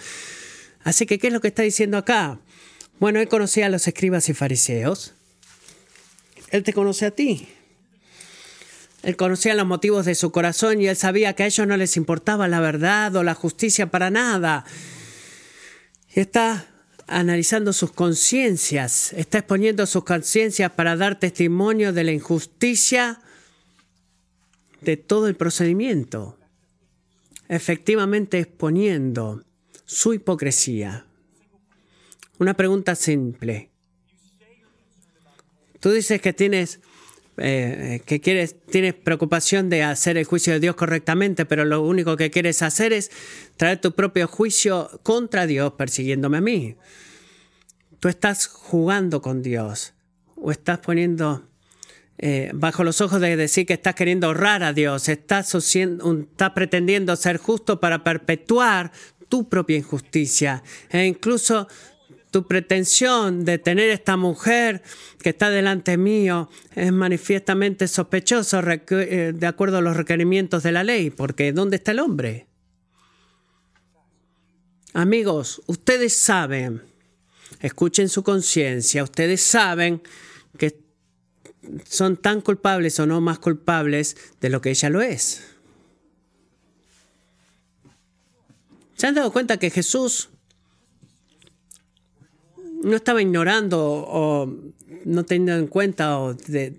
[0.83, 2.39] Así que, ¿qué es lo que está diciendo acá?
[2.99, 5.13] Bueno, él conocía a los escribas y fariseos.
[6.51, 7.47] Él te conoce a ti.
[9.03, 11.97] Él conocía los motivos de su corazón y él sabía que a ellos no les
[11.97, 14.65] importaba la verdad o la justicia para nada.
[16.15, 16.67] Y está
[17.07, 23.21] analizando sus conciencias, está exponiendo sus conciencias para dar testimonio de la injusticia
[24.81, 26.37] de todo el procedimiento,
[27.47, 29.43] efectivamente exponiendo
[29.85, 31.05] su hipocresía.
[32.39, 33.69] Una pregunta simple.
[35.79, 36.79] Tú dices que tienes
[37.37, 42.15] eh, que quieres, tienes preocupación de hacer el juicio de Dios correctamente, pero lo único
[42.15, 43.11] que quieres hacer es
[43.57, 46.75] traer tu propio juicio contra Dios persiguiéndome a mí.
[47.99, 49.93] Tú estás jugando con Dios
[50.35, 51.47] o estás poniendo
[52.17, 55.53] eh, bajo los ojos de decir que estás queriendo honrar a Dios, estás
[56.53, 58.91] pretendiendo ser justo para perpetuar
[59.27, 61.67] tu propia injusticia e incluso
[62.35, 64.83] tu pretensión de tener esta mujer
[65.21, 70.83] que está delante mío es manifiestamente sospechoso eh, de acuerdo a los requerimientos de la
[70.83, 72.47] ley, porque ¿dónde está el hombre?
[74.91, 76.81] Amigos, ustedes saben,
[77.61, 80.01] escuchen su conciencia, ustedes saben
[80.57, 80.77] que
[81.87, 85.41] son tan culpables o no más culpables de lo que ella lo es.
[88.97, 90.31] ¿Se han dado cuenta que Jesús
[92.85, 94.53] no estaba ignorando o
[95.05, 96.73] no teniendo en cuenta o eh,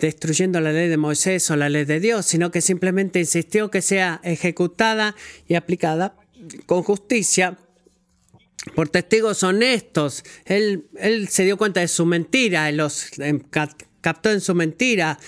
[0.00, 3.82] destruyendo la ley de Moisés o la ley de Dios, sino que simplemente insistió que
[3.82, 5.14] sea ejecutada
[5.46, 6.16] y aplicada
[6.66, 7.58] con justicia
[8.74, 10.24] por testigos honestos.
[10.44, 13.40] Él, él se dio cuenta de su mentira, los em,
[14.00, 15.18] captó en su mentira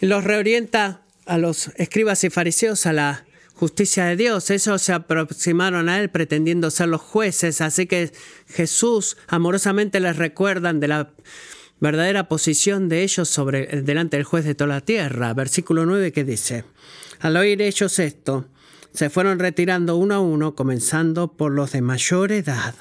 [0.00, 3.25] los reorienta a los escribas y fariseos a la
[3.56, 4.50] justicia de Dios.
[4.50, 8.12] Ellos se aproximaron a Él pretendiendo ser los jueces, así que
[8.46, 11.10] Jesús amorosamente les recuerdan de la
[11.80, 15.32] verdadera posición de ellos sobre, delante del juez de toda la tierra.
[15.34, 16.64] Versículo 9 que dice,
[17.20, 18.46] al oír ellos esto,
[18.92, 22.74] se fueron retirando uno a uno, comenzando por los de mayor edad.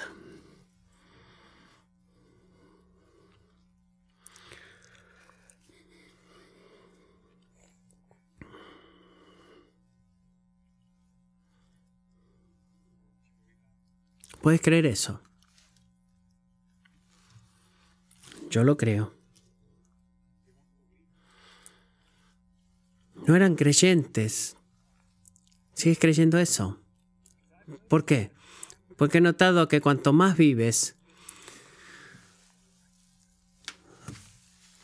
[14.46, 15.20] ¿Puedes creer eso?
[18.52, 19.12] Yo lo creo.
[23.26, 24.56] No eran creyentes.
[25.74, 26.80] ¿Sigues creyendo eso?
[27.88, 28.30] ¿Por qué?
[28.98, 30.96] Porque he notado que cuanto más vives,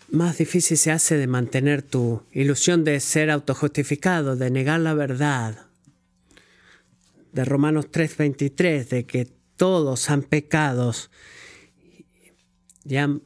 [0.09, 5.67] más difícil se hace de mantener tu ilusión de ser autojustificado, de negar la verdad.
[7.31, 10.91] De Romanos 3:23, de que todos han pecado
[12.83, 13.21] y han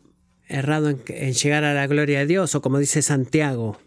[0.50, 3.80] errado en, llegar a la gloria de Dios, o como dice Santiago,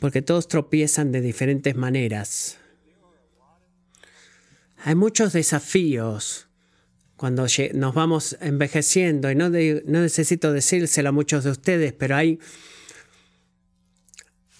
[0.00, 2.58] porque todos tropiezan de diferentes maneras.
[4.78, 6.48] Hay muchos desafíos
[7.14, 12.40] cuando nos vamos envejeciendo, y no, no necesito decírselo a muchos de ustedes, pero hay,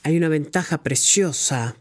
[0.05, 1.75] hay una ventaja preciosa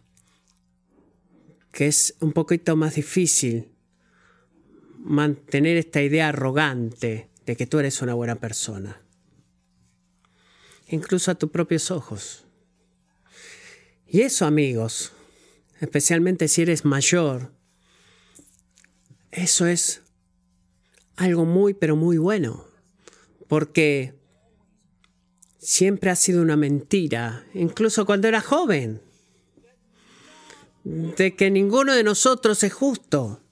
[1.72, 3.75] que es un poquito más difícil
[5.06, 9.02] mantener esta idea arrogante de que tú eres una buena persona.
[10.88, 12.46] Incluso a tus propios ojos.
[14.08, 15.14] Y eso, amigos,
[15.80, 17.52] especialmente si eres mayor,
[19.32, 20.02] eso es
[21.18, 22.66] algo muy, pero muy bueno.
[23.48, 24.16] Porque
[25.60, 29.02] siempre ha sido una mentira, incluso cuando era joven,
[30.84, 33.45] de que ninguno de nosotros es justo.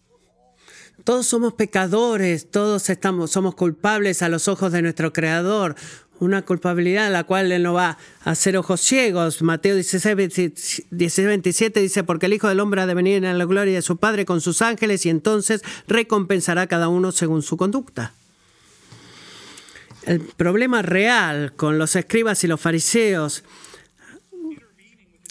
[1.03, 5.75] Todos somos pecadores, todos estamos, somos culpables a los ojos de nuestro Creador.
[6.19, 9.41] Una culpabilidad a la cual Él no va a hacer ojos ciegos.
[9.41, 10.15] Mateo 16,
[10.95, 13.97] 27 dice, porque el Hijo del Hombre ha de venir en la gloria de su
[13.97, 18.13] Padre con sus ángeles y entonces recompensará a cada uno según su conducta.
[20.03, 23.43] El problema real con los escribas y los fariseos,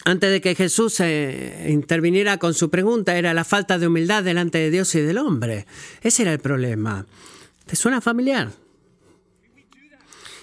[0.04, 4.58] antes de que Jesús eh, interviniera con su pregunta, era la falta de humildad delante
[4.58, 5.66] de Dios y del hombre.
[6.02, 7.06] Ese era el problema.
[7.66, 8.50] ¿Te suena familiar?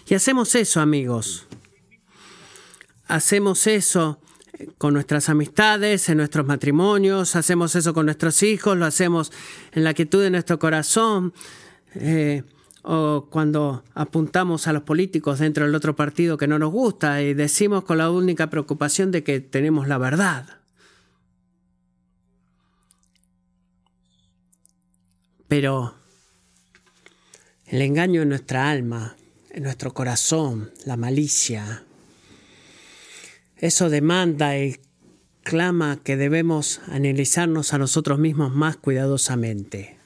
[0.08, 1.46] Y hacemos eso, amigos.
[3.08, 4.20] Hacemos eso
[4.78, 9.32] con nuestras amistades, en nuestros matrimonios, hacemos eso con nuestros hijos, lo hacemos
[9.72, 11.34] en la quietud de nuestro corazón,
[11.96, 12.44] eh,
[12.84, 17.34] o cuando apuntamos a los políticos dentro del otro partido que no nos gusta y
[17.34, 20.60] decimos con la única preocupación de que tenemos la verdad.
[25.48, 25.96] Pero
[27.66, 29.16] el engaño en nuestra alma,
[29.52, 31.84] en nuestro corazón, la malicia,
[33.58, 34.80] eso demanda y
[35.44, 39.99] clama que debemos analizarnos a nosotros mismos más cuidadosamente.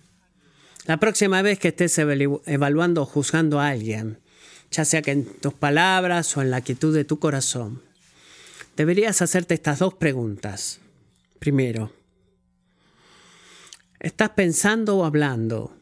[0.86, 4.20] La próxima vez que estés evaluando o juzgando a alguien,
[4.72, 7.82] ya sea que en tus palabras o en la quietud de tu corazón,
[8.76, 10.80] deberías hacerte estas dos preguntas.
[11.40, 11.94] Primero,
[14.00, 15.78] ¿estás pensando o hablando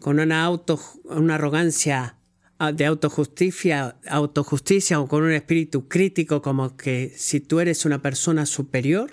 [0.00, 2.16] con una, auto, una arrogancia
[2.56, 8.00] Ah, de autojusticia, autojusticia o con un espíritu crítico como que si tú eres una
[8.00, 9.10] persona superior?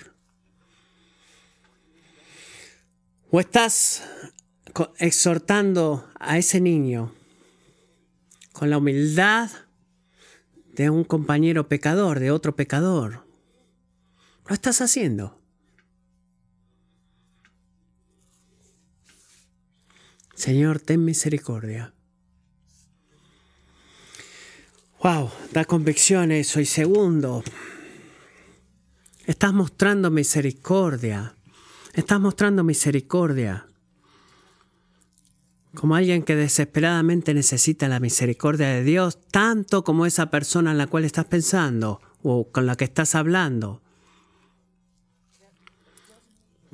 [3.32, 4.04] ¿O estás
[4.97, 7.13] exhortando a ese niño
[8.53, 9.49] con la humildad
[10.74, 13.26] de un compañero pecador, de otro pecador?
[14.47, 15.39] Lo estás haciendo.
[20.36, 21.93] Señor, ten misericordia.
[25.03, 26.59] Wow, da convicción eso.
[26.59, 27.43] Y segundo,
[29.26, 31.36] estás mostrando misericordia.
[31.93, 33.67] Estás mostrando misericordia.
[35.74, 40.88] Como alguien que desesperadamente necesita la misericordia de Dios, tanto como esa persona en la
[40.88, 43.82] cual estás pensando o con la que estás hablando.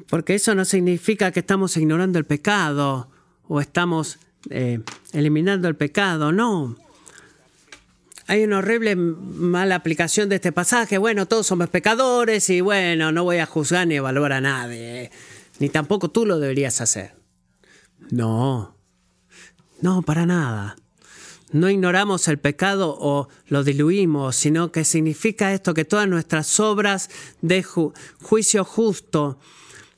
[0.09, 3.09] Porque eso no significa que estamos ignorando el pecado
[3.47, 4.19] o estamos
[4.49, 4.79] eh,
[5.13, 6.75] eliminando el pecado, no.
[8.27, 10.97] Hay una horrible mala aplicación de este pasaje.
[10.97, 15.11] Bueno, todos somos pecadores y bueno, no voy a juzgar ni evaluar a nadie.
[15.59, 17.15] Ni tampoco tú lo deberías hacer.
[18.11, 18.76] No,
[19.81, 20.77] no, para nada.
[21.51, 27.09] No ignoramos el pecado o lo diluimos, sino que significa esto que todas nuestras obras
[27.41, 29.39] de juicio justo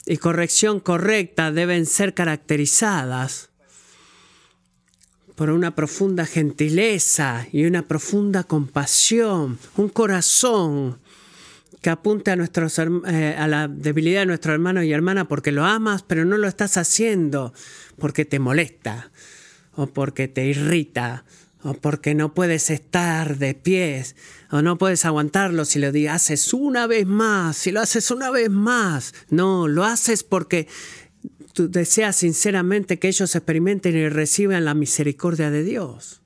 [0.06, 3.50] y corrección correcta deben ser caracterizadas
[5.36, 11.00] por una profunda gentileza y una profunda compasión, un corazón
[11.82, 15.66] que apunte a, nuestros, eh, a la debilidad de nuestro hermano y hermana porque lo
[15.66, 17.54] amas, pero no lo estás haciendo
[17.98, 19.12] porque te molesta
[19.80, 21.24] o porque te irrita
[21.64, 24.18] o porque no puedes estar de pies
[24.52, 28.50] o no puedes aguantarlo si lo haces una vez más, si lo haces una vez
[28.50, 29.14] más.
[29.30, 30.68] No, lo haces porque
[31.54, 36.22] tú deseas sinceramente que ellos experimenten y reciban la misericordia de Dios.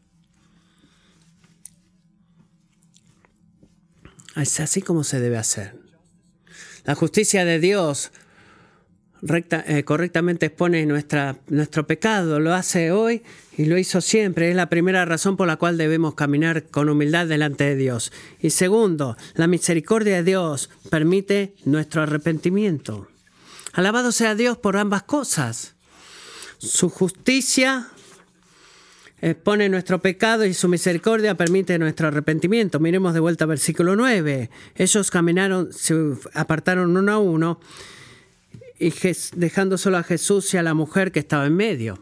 [4.36, 5.80] Es así como se debe hacer.
[6.86, 8.12] La justicia de Dios
[9.26, 13.24] eh, correctamente expone nuestro pecado, lo hace hoy
[13.58, 14.50] y lo hizo siempre.
[14.50, 18.12] Es la primera razón por la cual debemos caminar con humildad delante de Dios.
[18.42, 23.08] Y segundo, la misericordia de Dios permite nuestro arrepentimiento.
[23.72, 25.76] Alabado sea Dios por ambas cosas.
[26.58, 27.88] Su justicia
[29.22, 32.82] expone nuestro pecado y su misericordia permite nuestro arrepentimiento.
[32.82, 34.50] Miremos de vuelta versículo 9.
[34.76, 35.96] Ellos caminaron, se
[36.34, 37.60] apartaron uno a uno,
[38.84, 38.94] y
[39.36, 42.00] dejando solo a Jesús y a la mujer que estaba en medio.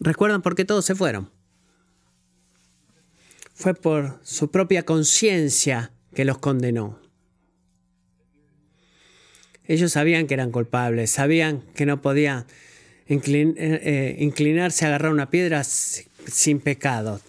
[0.00, 1.30] ¿Recuerdan por qué todos se fueron?
[3.54, 6.98] fue por su propia conciencia que los condenó.
[9.66, 12.44] Ellos sabían que eran culpables, sabían que no podían
[13.06, 13.22] eh,
[13.56, 17.20] eh, inclinarse a agarrar una piedra sin pecado.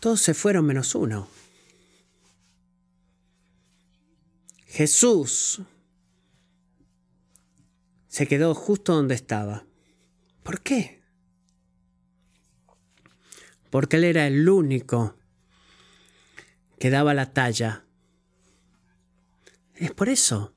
[0.00, 1.28] Todos se fueron menos uno.
[4.66, 5.62] Jesús
[8.08, 9.66] se quedó justo donde estaba.
[10.42, 11.02] ¿Por qué?
[13.70, 15.16] Porque Él era el único
[16.78, 17.84] que daba la talla.
[19.74, 20.54] Es por eso.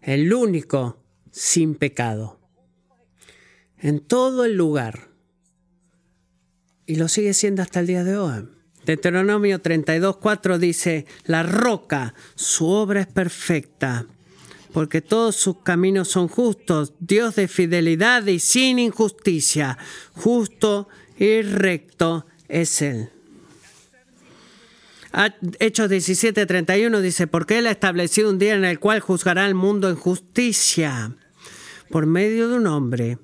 [0.00, 2.40] El único sin pecado.
[3.78, 5.09] En todo el lugar.
[6.90, 8.48] Y lo sigue siendo hasta el día de hoy.
[8.84, 14.08] Deuteronomio 32.4 dice, la roca, su obra es perfecta,
[14.72, 19.78] porque todos sus caminos son justos, Dios de fidelidad y sin injusticia,
[20.14, 23.10] justo y recto es Él.
[25.60, 29.88] Hechos 17:31 dice, porque Él ha establecido un día en el cual juzgará al mundo
[29.90, 31.16] en justicia,
[31.88, 33.18] por medio de un hombre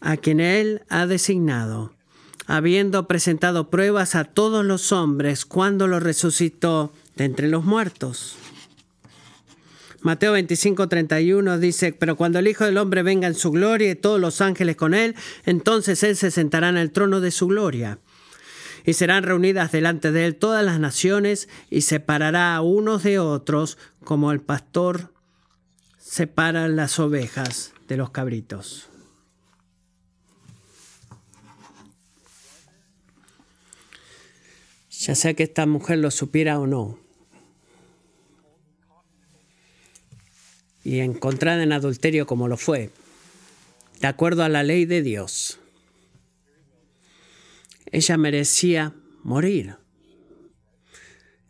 [0.00, 1.96] a quien Él ha designado,
[2.50, 8.34] habiendo presentado pruebas a todos los hombres cuando lo resucitó de entre los muertos.
[10.00, 13.94] Mateo 25, 31 dice, pero cuando el Hijo del Hombre venga en su gloria y
[13.94, 15.14] todos los ángeles con él,
[15.46, 18.00] entonces él se sentará en el trono de su gloria.
[18.84, 23.78] Y serán reunidas delante de él todas las naciones y separará a unos de otros
[24.02, 25.12] como el pastor
[25.98, 28.89] separa las ovejas de los cabritos.
[35.00, 36.98] Ya sea que esta mujer lo supiera o no,
[40.84, 42.90] y encontrada en adulterio como lo fue,
[44.00, 45.58] de acuerdo a la ley de Dios.
[47.90, 49.78] Ella merecía morir.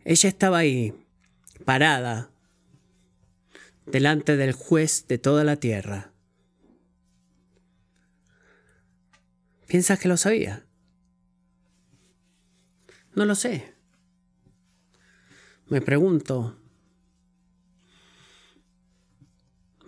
[0.05, 0.93] Ella estaba ahí,
[1.65, 2.31] parada,
[3.85, 6.13] delante del juez de toda la tierra.
[9.67, 10.65] ¿Piensas que lo sabía?
[13.15, 13.73] No lo sé.
[15.67, 16.57] Me pregunto,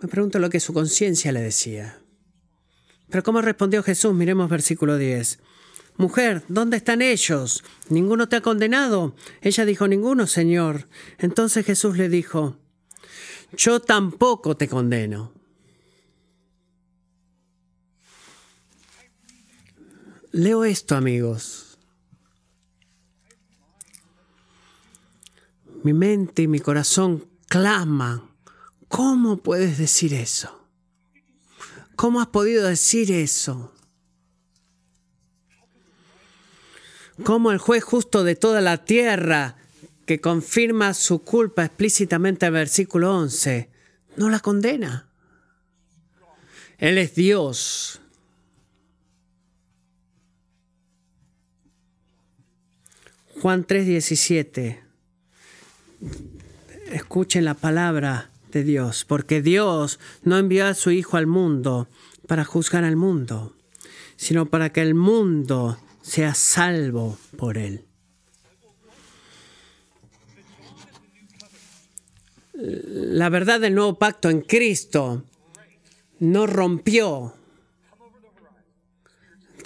[0.04, 1.98] Me pregunto lo que su conciencia le decía.
[3.08, 4.12] Pero ¿cómo respondió Jesús?
[4.12, 5.38] Miremos versículo 10.
[5.96, 7.64] Mujer, ¿dónde están ellos?
[7.88, 9.16] ¿Ninguno te ha condenado?
[9.40, 10.88] Ella dijo, ninguno, Señor.
[11.16, 12.58] Entonces Jesús le dijo,
[13.56, 15.32] yo tampoco te condeno.
[20.32, 21.63] Leo esto, amigos.
[25.84, 28.34] Mi mente y mi corazón claman
[28.88, 30.68] ¿Cómo puedes decir eso?
[31.96, 33.72] ¿Cómo has podido decir eso?
[37.24, 39.56] ¿Cómo el juez justo de toda la tierra,
[40.06, 43.68] que confirma su culpa explícitamente en versículo 11,
[44.16, 45.08] no la condena?
[46.78, 48.00] Él es Dios.
[53.40, 54.83] Juan 3:17.
[56.90, 61.88] Escuchen la palabra de Dios, porque Dios no envió a su Hijo al mundo
[62.26, 63.56] para juzgar al mundo,
[64.16, 67.84] sino para que el mundo sea salvo por él.
[72.54, 75.24] La verdad del nuevo pacto en Cristo
[76.20, 77.34] no rompió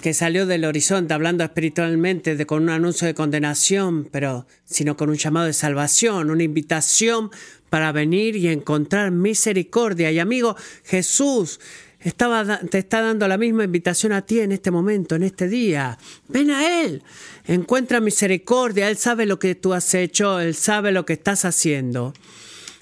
[0.01, 5.15] que salió del horizonte hablando espiritualmente con un anuncio de condenación, pero sino con un
[5.15, 7.31] llamado de salvación, una invitación
[7.69, 10.11] para venir y encontrar misericordia.
[10.11, 11.59] Y amigo, Jesús
[12.01, 15.97] te está dando la misma invitación a ti en este momento, en este día.
[16.29, 17.03] Ven a Él,
[17.45, 18.89] encuentra misericordia.
[18.89, 22.13] Él sabe lo que tú has hecho, Él sabe lo que estás haciendo.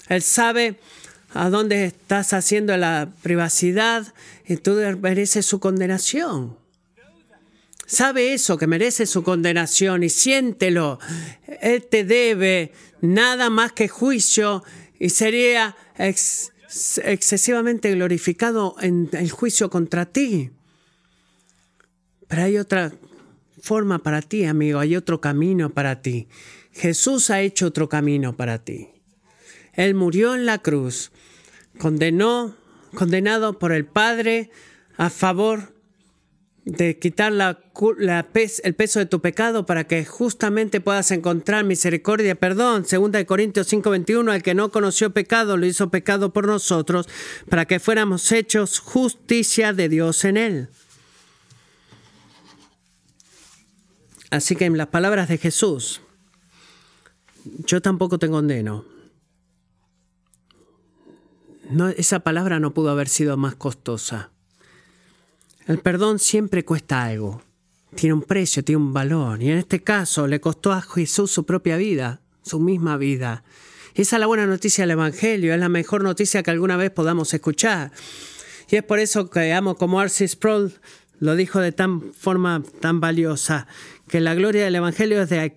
[0.08, 0.78] Él sabe
[1.34, 4.14] a dónde estás haciendo la privacidad
[4.46, 6.67] y tú mereces su condenación.
[7.90, 10.98] Sabe eso, que merece su condenación y siéntelo.
[11.62, 12.70] Él te debe
[13.00, 14.62] nada más que juicio
[14.98, 20.50] y sería excesivamente glorificado en el juicio contra ti.
[22.28, 22.92] Pero hay otra
[23.62, 26.28] forma para ti, amigo, hay otro camino para ti.
[26.72, 28.90] Jesús ha hecho otro camino para ti.
[29.72, 31.10] Él murió en la cruz,
[31.78, 32.54] condenó,
[32.94, 34.50] condenado por el Padre
[34.98, 35.77] a favor
[36.68, 37.58] de quitar la,
[38.62, 42.84] el peso de tu pecado para que justamente puedas encontrar misericordia perdón.
[42.84, 47.08] Segunda de Corintios 5:21, el que no conoció pecado lo hizo pecado por nosotros
[47.48, 50.68] para que fuéramos hechos justicia de Dios en él.
[54.30, 56.02] Así que en las palabras de Jesús,
[57.64, 58.84] yo tampoco te condeno.
[61.70, 64.32] No, esa palabra no pudo haber sido más costosa.
[65.68, 67.42] El perdón siempre cuesta algo,
[67.94, 71.44] tiene un precio, tiene un valor, y en este caso le costó a Jesús su
[71.44, 73.44] propia vida, su misma vida.
[73.94, 77.34] esa es la buena noticia del Evangelio, es la mejor noticia que alguna vez podamos
[77.34, 77.92] escuchar.
[78.70, 80.72] Y es por eso que amo como Arcis Sproul
[81.20, 83.66] lo dijo de tan forma tan valiosa,
[84.08, 85.54] que la gloria del Evangelio es, de,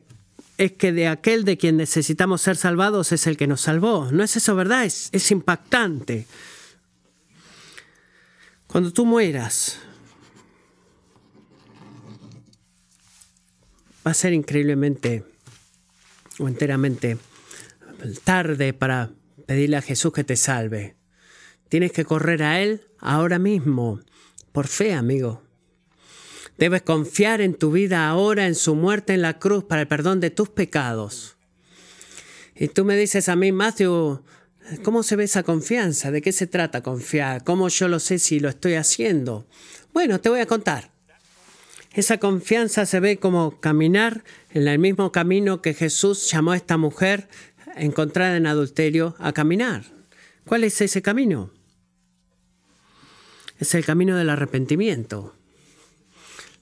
[0.78, 4.12] que de aquel de quien necesitamos ser salvados es el que nos salvó.
[4.12, 4.84] ¿No es eso verdad?
[4.84, 6.28] Es impactante.
[8.68, 9.80] Cuando tú mueras,
[14.06, 15.24] va a ser increíblemente
[16.40, 17.18] o enteramente
[18.24, 19.12] tarde para
[19.46, 20.96] pedirle a Jesús que te salve.
[21.70, 24.00] Tienes que correr a Él ahora mismo,
[24.52, 25.44] por fe, amigo.
[26.58, 30.20] Debes confiar en tu vida ahora, en su muerte en la cruz para el perdón
[30.20, 31.38] de tus pecados.
[32.56, 34.24] Y tú me dices a mí, Matthew,
[34.84, 36.12] ¿cómo se ve esa confianza?
[36.12, 37.44] ¿De qué se trata confiar?
[37.44, 39.48] ¿Cómo yo lo sé si lo estoy haciendo?
[39.94, 40.91] Bueno, te voy a contar.
[41.94, 46.78] Esa confianza se ve como caminar en el mismo camino que Jesús llamó a esta
[46.78, 47.28] mujer
[47.76, 49.84] encontrada en adulterio a caminar.
[50.46, 51.52] ¿Cuál es ese camino?
[53.60, 55.36] Es el camino del arrepentimiento.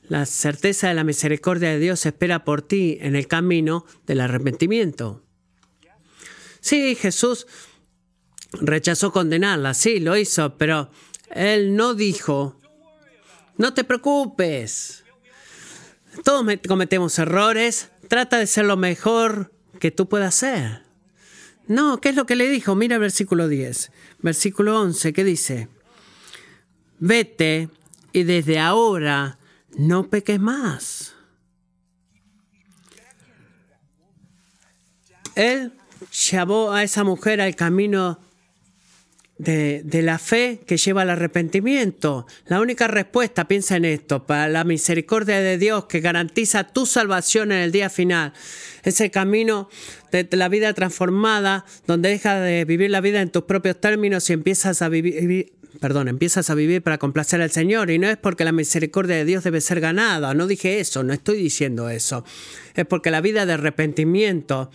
[0.07, 5.23] La certeza de la misericordia de Dios espera por ti en el camino del arrepentimiento.
[6.59, 7.45] Sí, Jesús
[8.53, 10.89] rechazó condenarla, sí, lo hizo, pero
[11.29, 12.59] Él no dijo,
[13.57, 15.03] no te preocupes,
[16.23, 17.89] todos cometemos errores.
[18.07, 20.83] Trata de ser lo mejor que tú puedas ser.
[21.67, 22.75] No, ¿qué es lo que le dijo?
[22.75, 23.91] Mira el versículo 10.
[24.19, 25.67] Versículo 11, ¿qué dice?
[26.99, 27.69] Vete
[28.11, 29.37] y desde ahora
[29.77, 31.15] no peques más.
[35.35, 35.73] Él
[36.31, 38.19] llevó a esa mujer al camino
[39.39, 42.27] de, la fe que lleva al arrepentimiento.
[42.45, 47.51] La única respuesta, piensa en esto, para la misericordia de Dios que garantiza tu salvación
[47.51, 48.33] en el día final.
[48.83, 49.69] Es el camino
[50.11, 54.33] de la vida transformada, donde dejas de vivir la vida en tus propios términos y
[54.33, 57.91] empiezas a vivir, perdón, empiezas a vivir para complacer al Señor.
[57.91, 60.33] Y no es porque la misericordia de Dios debe ser ganada.
[60.33, 62.23] No dije eso, no estoy diciendo eso.
[62.75, 64.71] Es porque la vida de arrepentimiento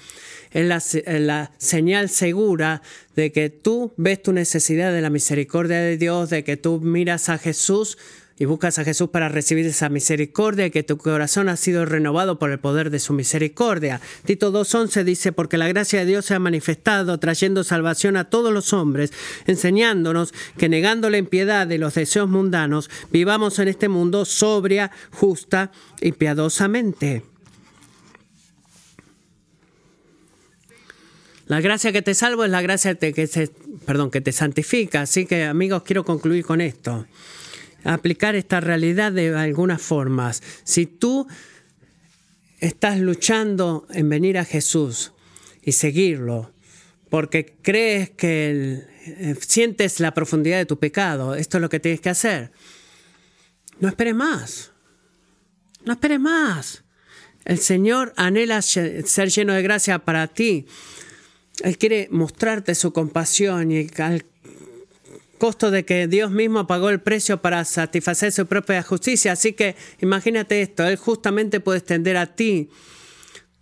[0.50, 2.80] es la, señal segura
[3.16, 7.28] de que tú ves tu necesidad de la misericordia de Dios, de que tú miras
[7.28, 7.98] a Jesús
[8.38, 12.38] y buscas a Jesús para recibir esa misericordia y que tu corazón ha sido renovado
[12.38, 14.00] por el poder de su misericordia.
[14.24, 18.52] Tito 2.11 dice, porque la gracia de Dios se ha manifestado trayendo salvación a todos
[18.52, 19.12] los hombres,
[19.46, 25.70] enseñándonos que negando la impiedad de los deseos mundanos, vivamos en este mundo sobria, justa
[26.00, 27.24] y piadosamente.
[31.46, 33.50] La gracia que te salvo es la gracia que, se,
[33.84, 35.02] perdón, que te santifica.
[35.02, 37.06] Así que amigos, quiero concluir con esto
[37.84, 40.42] aplicar esta realidad de algunas formas.
[40.64, 41.26] Si tú
[42.60, 45.12] estás luchando en venir a Jesús
[45.62, 46.52] y seguirlo,
[47.10, 52.00] porque crees que eh, sientes la profundidad de tu pecado, esto es lo que tienes
[52.00, 52.52] que hacer.
[53.80, 54.72] No esperes más.
[55.84, 56.84] No esperes más.
[57.44, 60.66] El Señor anhela ser lleno de gracia para ti.
[61.62, 64.24] Él quiere mostrarte su compasión y al
[65.34, 69.32] costo de que Dios mismo pagó el precio para satisfacer su propia justicia.
[69.32, 72.70] Así que imagínate esto, Él justamente puede extender a ti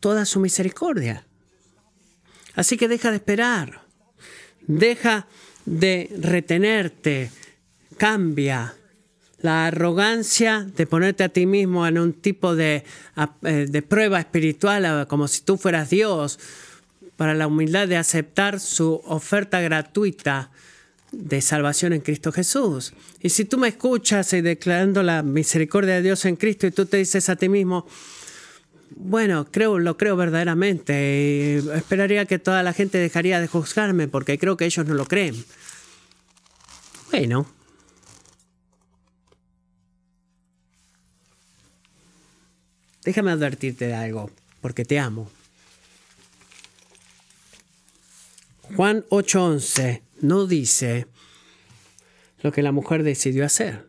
[0.00, 1.26] toda su misericordia.
[2.54, 3.82] Así que deja de esperar,
[4.66, 5.26] deja
[5.64, 7.30] de retenerte,
[7.96, 8.74] cambia.
[9.38, 12.84] La arrogancia de ponerte a ti mismo en un tipo de,
[13.42, 16.38] eh, de prueba espiritual, como si tú fueras Dios,
[17.16, 20.51] para la humildad de aceptar su oferta gratuita
[21.12, 22.94] de salvación en Cristo Jesús.
[23.20, 26.86] Y si tú me escuchas y declarando la misericordia de Dios en Cristo y tú
[26.86, 27.86] te dices a ti mismo,
[28.96, 34.38] bueno, creo, lo creo verdaderamente y esperaría que toda la gente dejaría de juzgarme porque
[34.38, 35.44] creo que ellos no lo creen.
[37.10, 37.46] Bueno.
[43.04, 45.28] Déjame advertirte de algo, porque te amo.
[48.76, 51.06] Juan 8:11 no dice
[52.42, 53.86] lo que la mujer decidió hacer.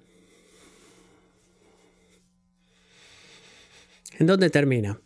[4.20, 5.00] ¿En dónde termina?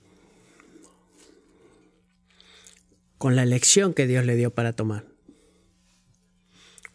[3.17, 5.05] Con la elección que Dios le dio para tomar.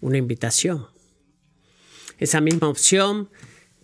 [0.01, 0.87] Una invitación.
[2.19, 3.31] Esa misma opción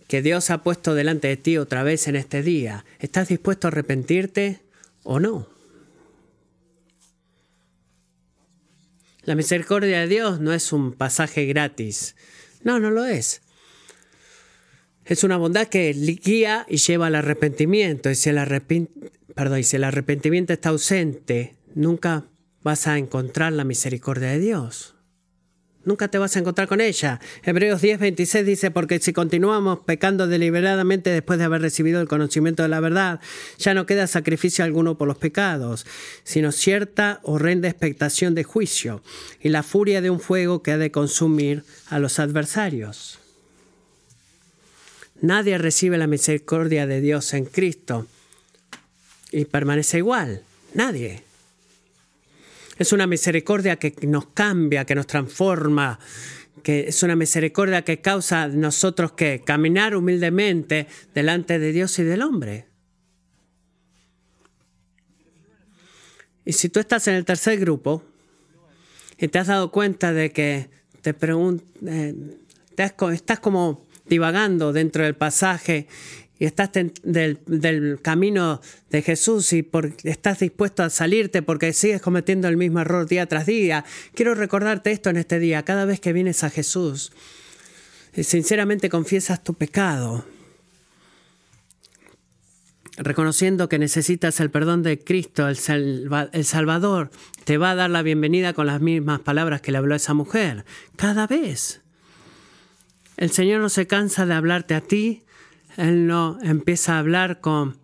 [0.07, 2.85] que Dios ha puesto delante de ti otra vez en este día.
[2.99, 4.61] ¿Estás dispuesto a arrepentirte
[5.03, 5.58] o no?
[9.23, 12.15] La misericordia de Dios no es un pasaje gratis.
[12.63, 13.41] No, no lo es.
[15.05, 18.09] Es una bondad que guía y lleva al arrepentimiento.
[18.09, 18.37] Y si el,
[19.35, 22.25] Perdón, y si el arrepentimiento está ausente, nunca
[22.61, 24.95] vas a encontrar la misericordia de Dios.
[25.85, 27.21] Nunca te vas a encontrar con ella.
[27.43, 32.63] Hebreos 10, 26 dice, porque si continuamos pecando deliberadamente después de haber recibido el conocimiento
[32.63, 33.21] de la verdad,
[33.57, 35.85] ya no queda sacrificio alguno por los pecados,
[36.23, 39.01] sino cierta horrenda expectación de juicio
[39.41, 43.19] y la furia de un fuego que ha de consumir a los adversarios.
[45.21, 48.05] Nadie recibe la misericordia de Dios en Cristo
[49.31, 50.43] y permanece igual.
[50.73, 51.28] Nadie.
[52.79, 55.99] Es una misericordia que nos cambia, que nos transforma,
[56.63, 62.21] que es una misericordia que causa nosotros que caminar humildemente delante de Dios y del
[62.21, 62.67] hombre.
[66.45, 68.03] Y si tú estás en el tercer grupo
[69.17, 70.69] y te has dado cuenta de que
[71.01, 71.15] te
[71.85, 72.15] eh,
[73.11, 75.87] estás como divagando dentro del pasaje
[76.39, 76.71] y estás
[77.03, 79.69] del, camino de Jesús y
[80.05, 83.83] estás dispuesto a salirte porque sigues cometiendo el mismo error día tras día,
[84.15, 85.63] quiero recordarte esto en este día.
[85.63, 87.11] Cada vez que vienes a Jesús,
[88.15, 90.25] y sinceramente confiesas tu pecado,
[92.95, 95.57] reconociendo que necesitas el perdón de Cristo, el,
[96.31, 97.11] el Salvador,
[97.43, 100.13] te va a dar la bienvenida con las mismas palabras que le habló a esa
[100.13, 100.63] mujer.
[100.95, 101.81] Cada vez.
[103.17, 105.23] El Señor no se cansa de hablarte a ti,
[105.79, 107.77] él no empieza a hablar con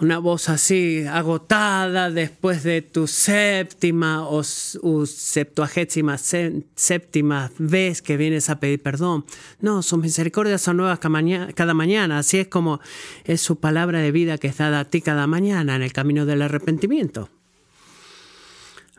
[0.00, 8.60] una voz así agotada después de tu séptima o septuagésima séptima vez que vienes a
[8.60, 9.24] pedir perdón.
[9.60, 12.18] No, sus misericordias son nuevas cada mañana.
[12.18, 12.80] Así es como
[13.24, 16.26] es su palabra de vida que es dada a ti cada mañana en el camino
[16.26, 17.30] del arrepentimiento.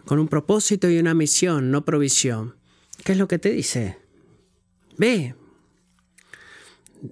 [0.06, 2.56] Con un propósito y una misión, no provisión.
[3.04, 3.98] ¿Qué es lo que te dice?
[4.98, 5.36] Ve,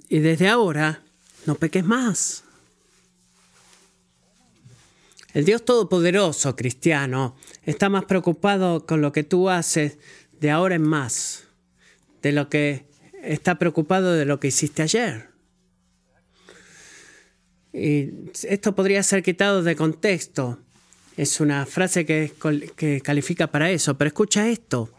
[0.09, 1.03] y desde ahora,
[1.45, 2.43] no peques más.
[5.33, 9.97] El Dios Todopoderoso cristiano está más preocupado con lo que tú haces
[10.39, 11.43] de ahora en más,
[12.21, 12.86] de lo que
[13.21, 15.29] está preocupado de lo que hiciste ayer.
[17.73, 20.59] Y esto podría ser quitado de contexto.
[21.17, 22.31] Es una frase que,
[22.77, 24.95] que califica para eso, pero escucha esto.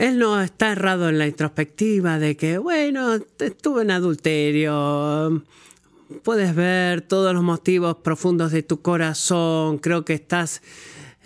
[0.00, 5.44] Él no está errado en la introspectiva de que, bueno, estuve en adulterio,
[6.22, 10.62] puedes ver todos los motivos profundos de tu corazón, creo que estás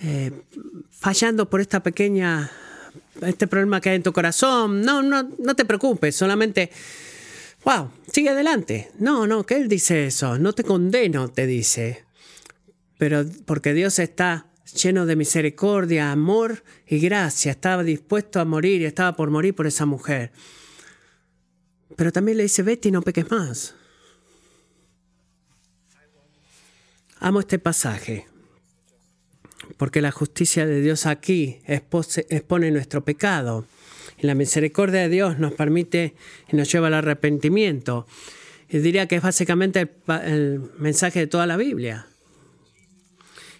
[0.02, 0.32] eh,
[0.90, 2.50] fallando por esta pequeña,
[3.20, 4.82] este problema que hay en tu corazón.
[4.82, 6.72] No, no, no te preocupes, solamente,
[7.64, 8.90] wow, sigue adelante.
[8.98, 12.04] No, no, que Él dice eso, no te condeno, te dice,
[12.98, 17.52] pero porque Dios está lleno de misericordia, amor y gracia.
[17.52, 20.32] Estaba dispuesto a morir y estaba por morir por esa mujer.
[21.96, 23.74] Pero también le dice, Betty, no peques más.
[27.20, 28.26] Amo este pasaje,
[29.78, 33.66] porque la justicia de Dios aquí expone nuestro pecado.
[34.18, 36.14] Y la misericordia de Dios nos permite
[36.52, 38.06] y nos lleva al arrepentimiento.
[38.68, 39.88] Y diría que es básicamente
[40.24, 42.06] el mensaje de toda la Biblia.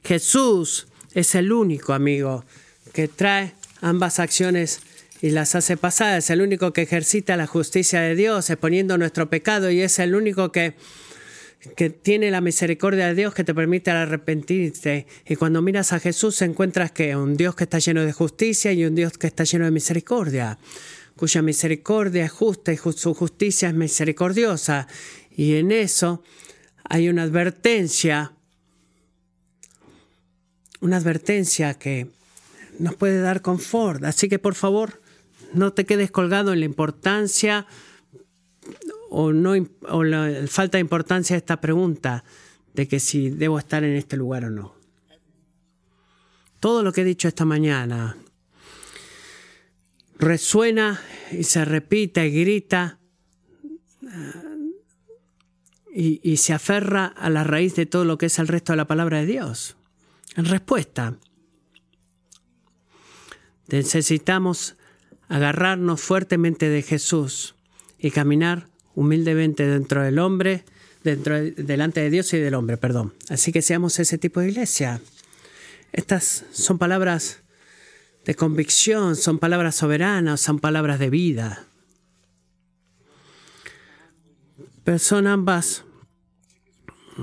[0.02, 2.44] Jesús es el único amigo
[2.92, 4.80] que trae ambas acciones
[5.20, 6.18] y las hace pasar.
[6.18, 10.14] Es el único que ejercita la justicia de Dios exponiendo nuestro pecado y es el
[10.14, 10.74] único que,
[11.76, 15.06] que tiene la misericordia de Dios que te permite arrepentirte.
[15.26, 18.84] Y cuando miras a Jesús encuentras que un Dios que está lleno de justicia y
[18.84, 20.58] un Dios que está lleno de misericordia,
[21.16, 24.88] cuya misericordia es justa y su justicia es misericordiosa.
[25.36, 26.22] Y en eso
[26.84, 28.34] hay una advertencia
[30.84, 32.08] una advertencia que
[32.78, 34.04] nos puede dar confort.
[34.04, 35.00] Así que por favor,
[35.54, 37.66] no te quedes colgado en la importancia
[39.08, 39.54] o, no,
[39.88, 42.22] o la falta de importancia de esta pregunta
[42.74, 44.74] de que si debo estar en este lugar o no.
[46.60, 48.18] Todo lo que he dicho esta mañana
[50.18, 51.00] resuena
[51.32, 52.98] y se repite y grita
[55.94, 58.76] y, y se aferra a la raíz de todo lo que es el resto de
[58.76, 59.76] la palabra de Dios.
[60.36, 61.16] En respuesta,
[63.68, 64.76] necesitamos
[65.28, 67.54] agarrarnos fuertemente de Jesús
[67.98, 70.64] y caminar humildemente dentro del hombre,
[71.02, 73.14] dentro, delante de Dios y del hombre, perdón.
[73.28, 75.00] Así que seamos ese tipo de iglesia.
[75.92, 77.40] Estas son palabras
[78.24, 81.66] de convicción, son palabras soberanas, son palabras de vida.
[84.82, 85.84] Pero son ambas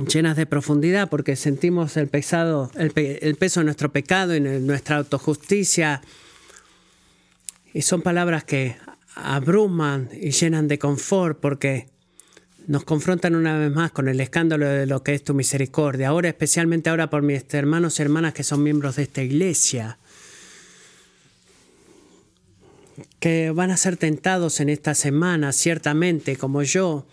[0.07, 6.01] llenas de profundidad porque sentimos el, pesado, el, peso de nuestro pecado y nuestra autojusticia.
[7.73, 8.75] Y son palabras que
[9.15, 11.89] abruman y llenan de confort porque
[12.67, 16.09] nos confrontan una vez más con el escándalo de lo que es tu misericordia.
[16.09, 19.97] Ahora, especialmente ahora por mis hermanos y hermanas que son miembros de esta iglesia,
[23.19, 27.05] que van a ser tentados en esta semana, ciertamente, como yo,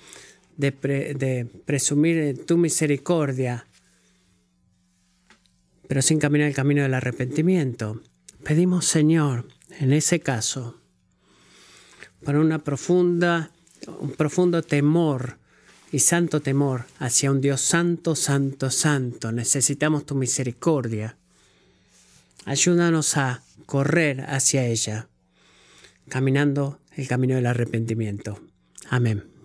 [0.58, 3.66] de, presumir tu misericordia,
[5.86, 8.02] pero sin caminar el camino del arrepentimiento.
[8.44, 9.46] Pedimos, Señor,
[9.78, 10.80] en ese caso,
[12.24, 13.52] para una profunda,
[14.00, 15.38] un profundo temor
[15.92, 19.32] y santo temor hacia un Dios santo, santo, santo.
[19.32, 21.16] Necesitamos tu misericordia.
[22.44, 25.08] Ayúdanos a correr hacia ella,
[26.08, 28.40] caminando el camino del arrepentimiento.
[28.90, 29.37] Amén.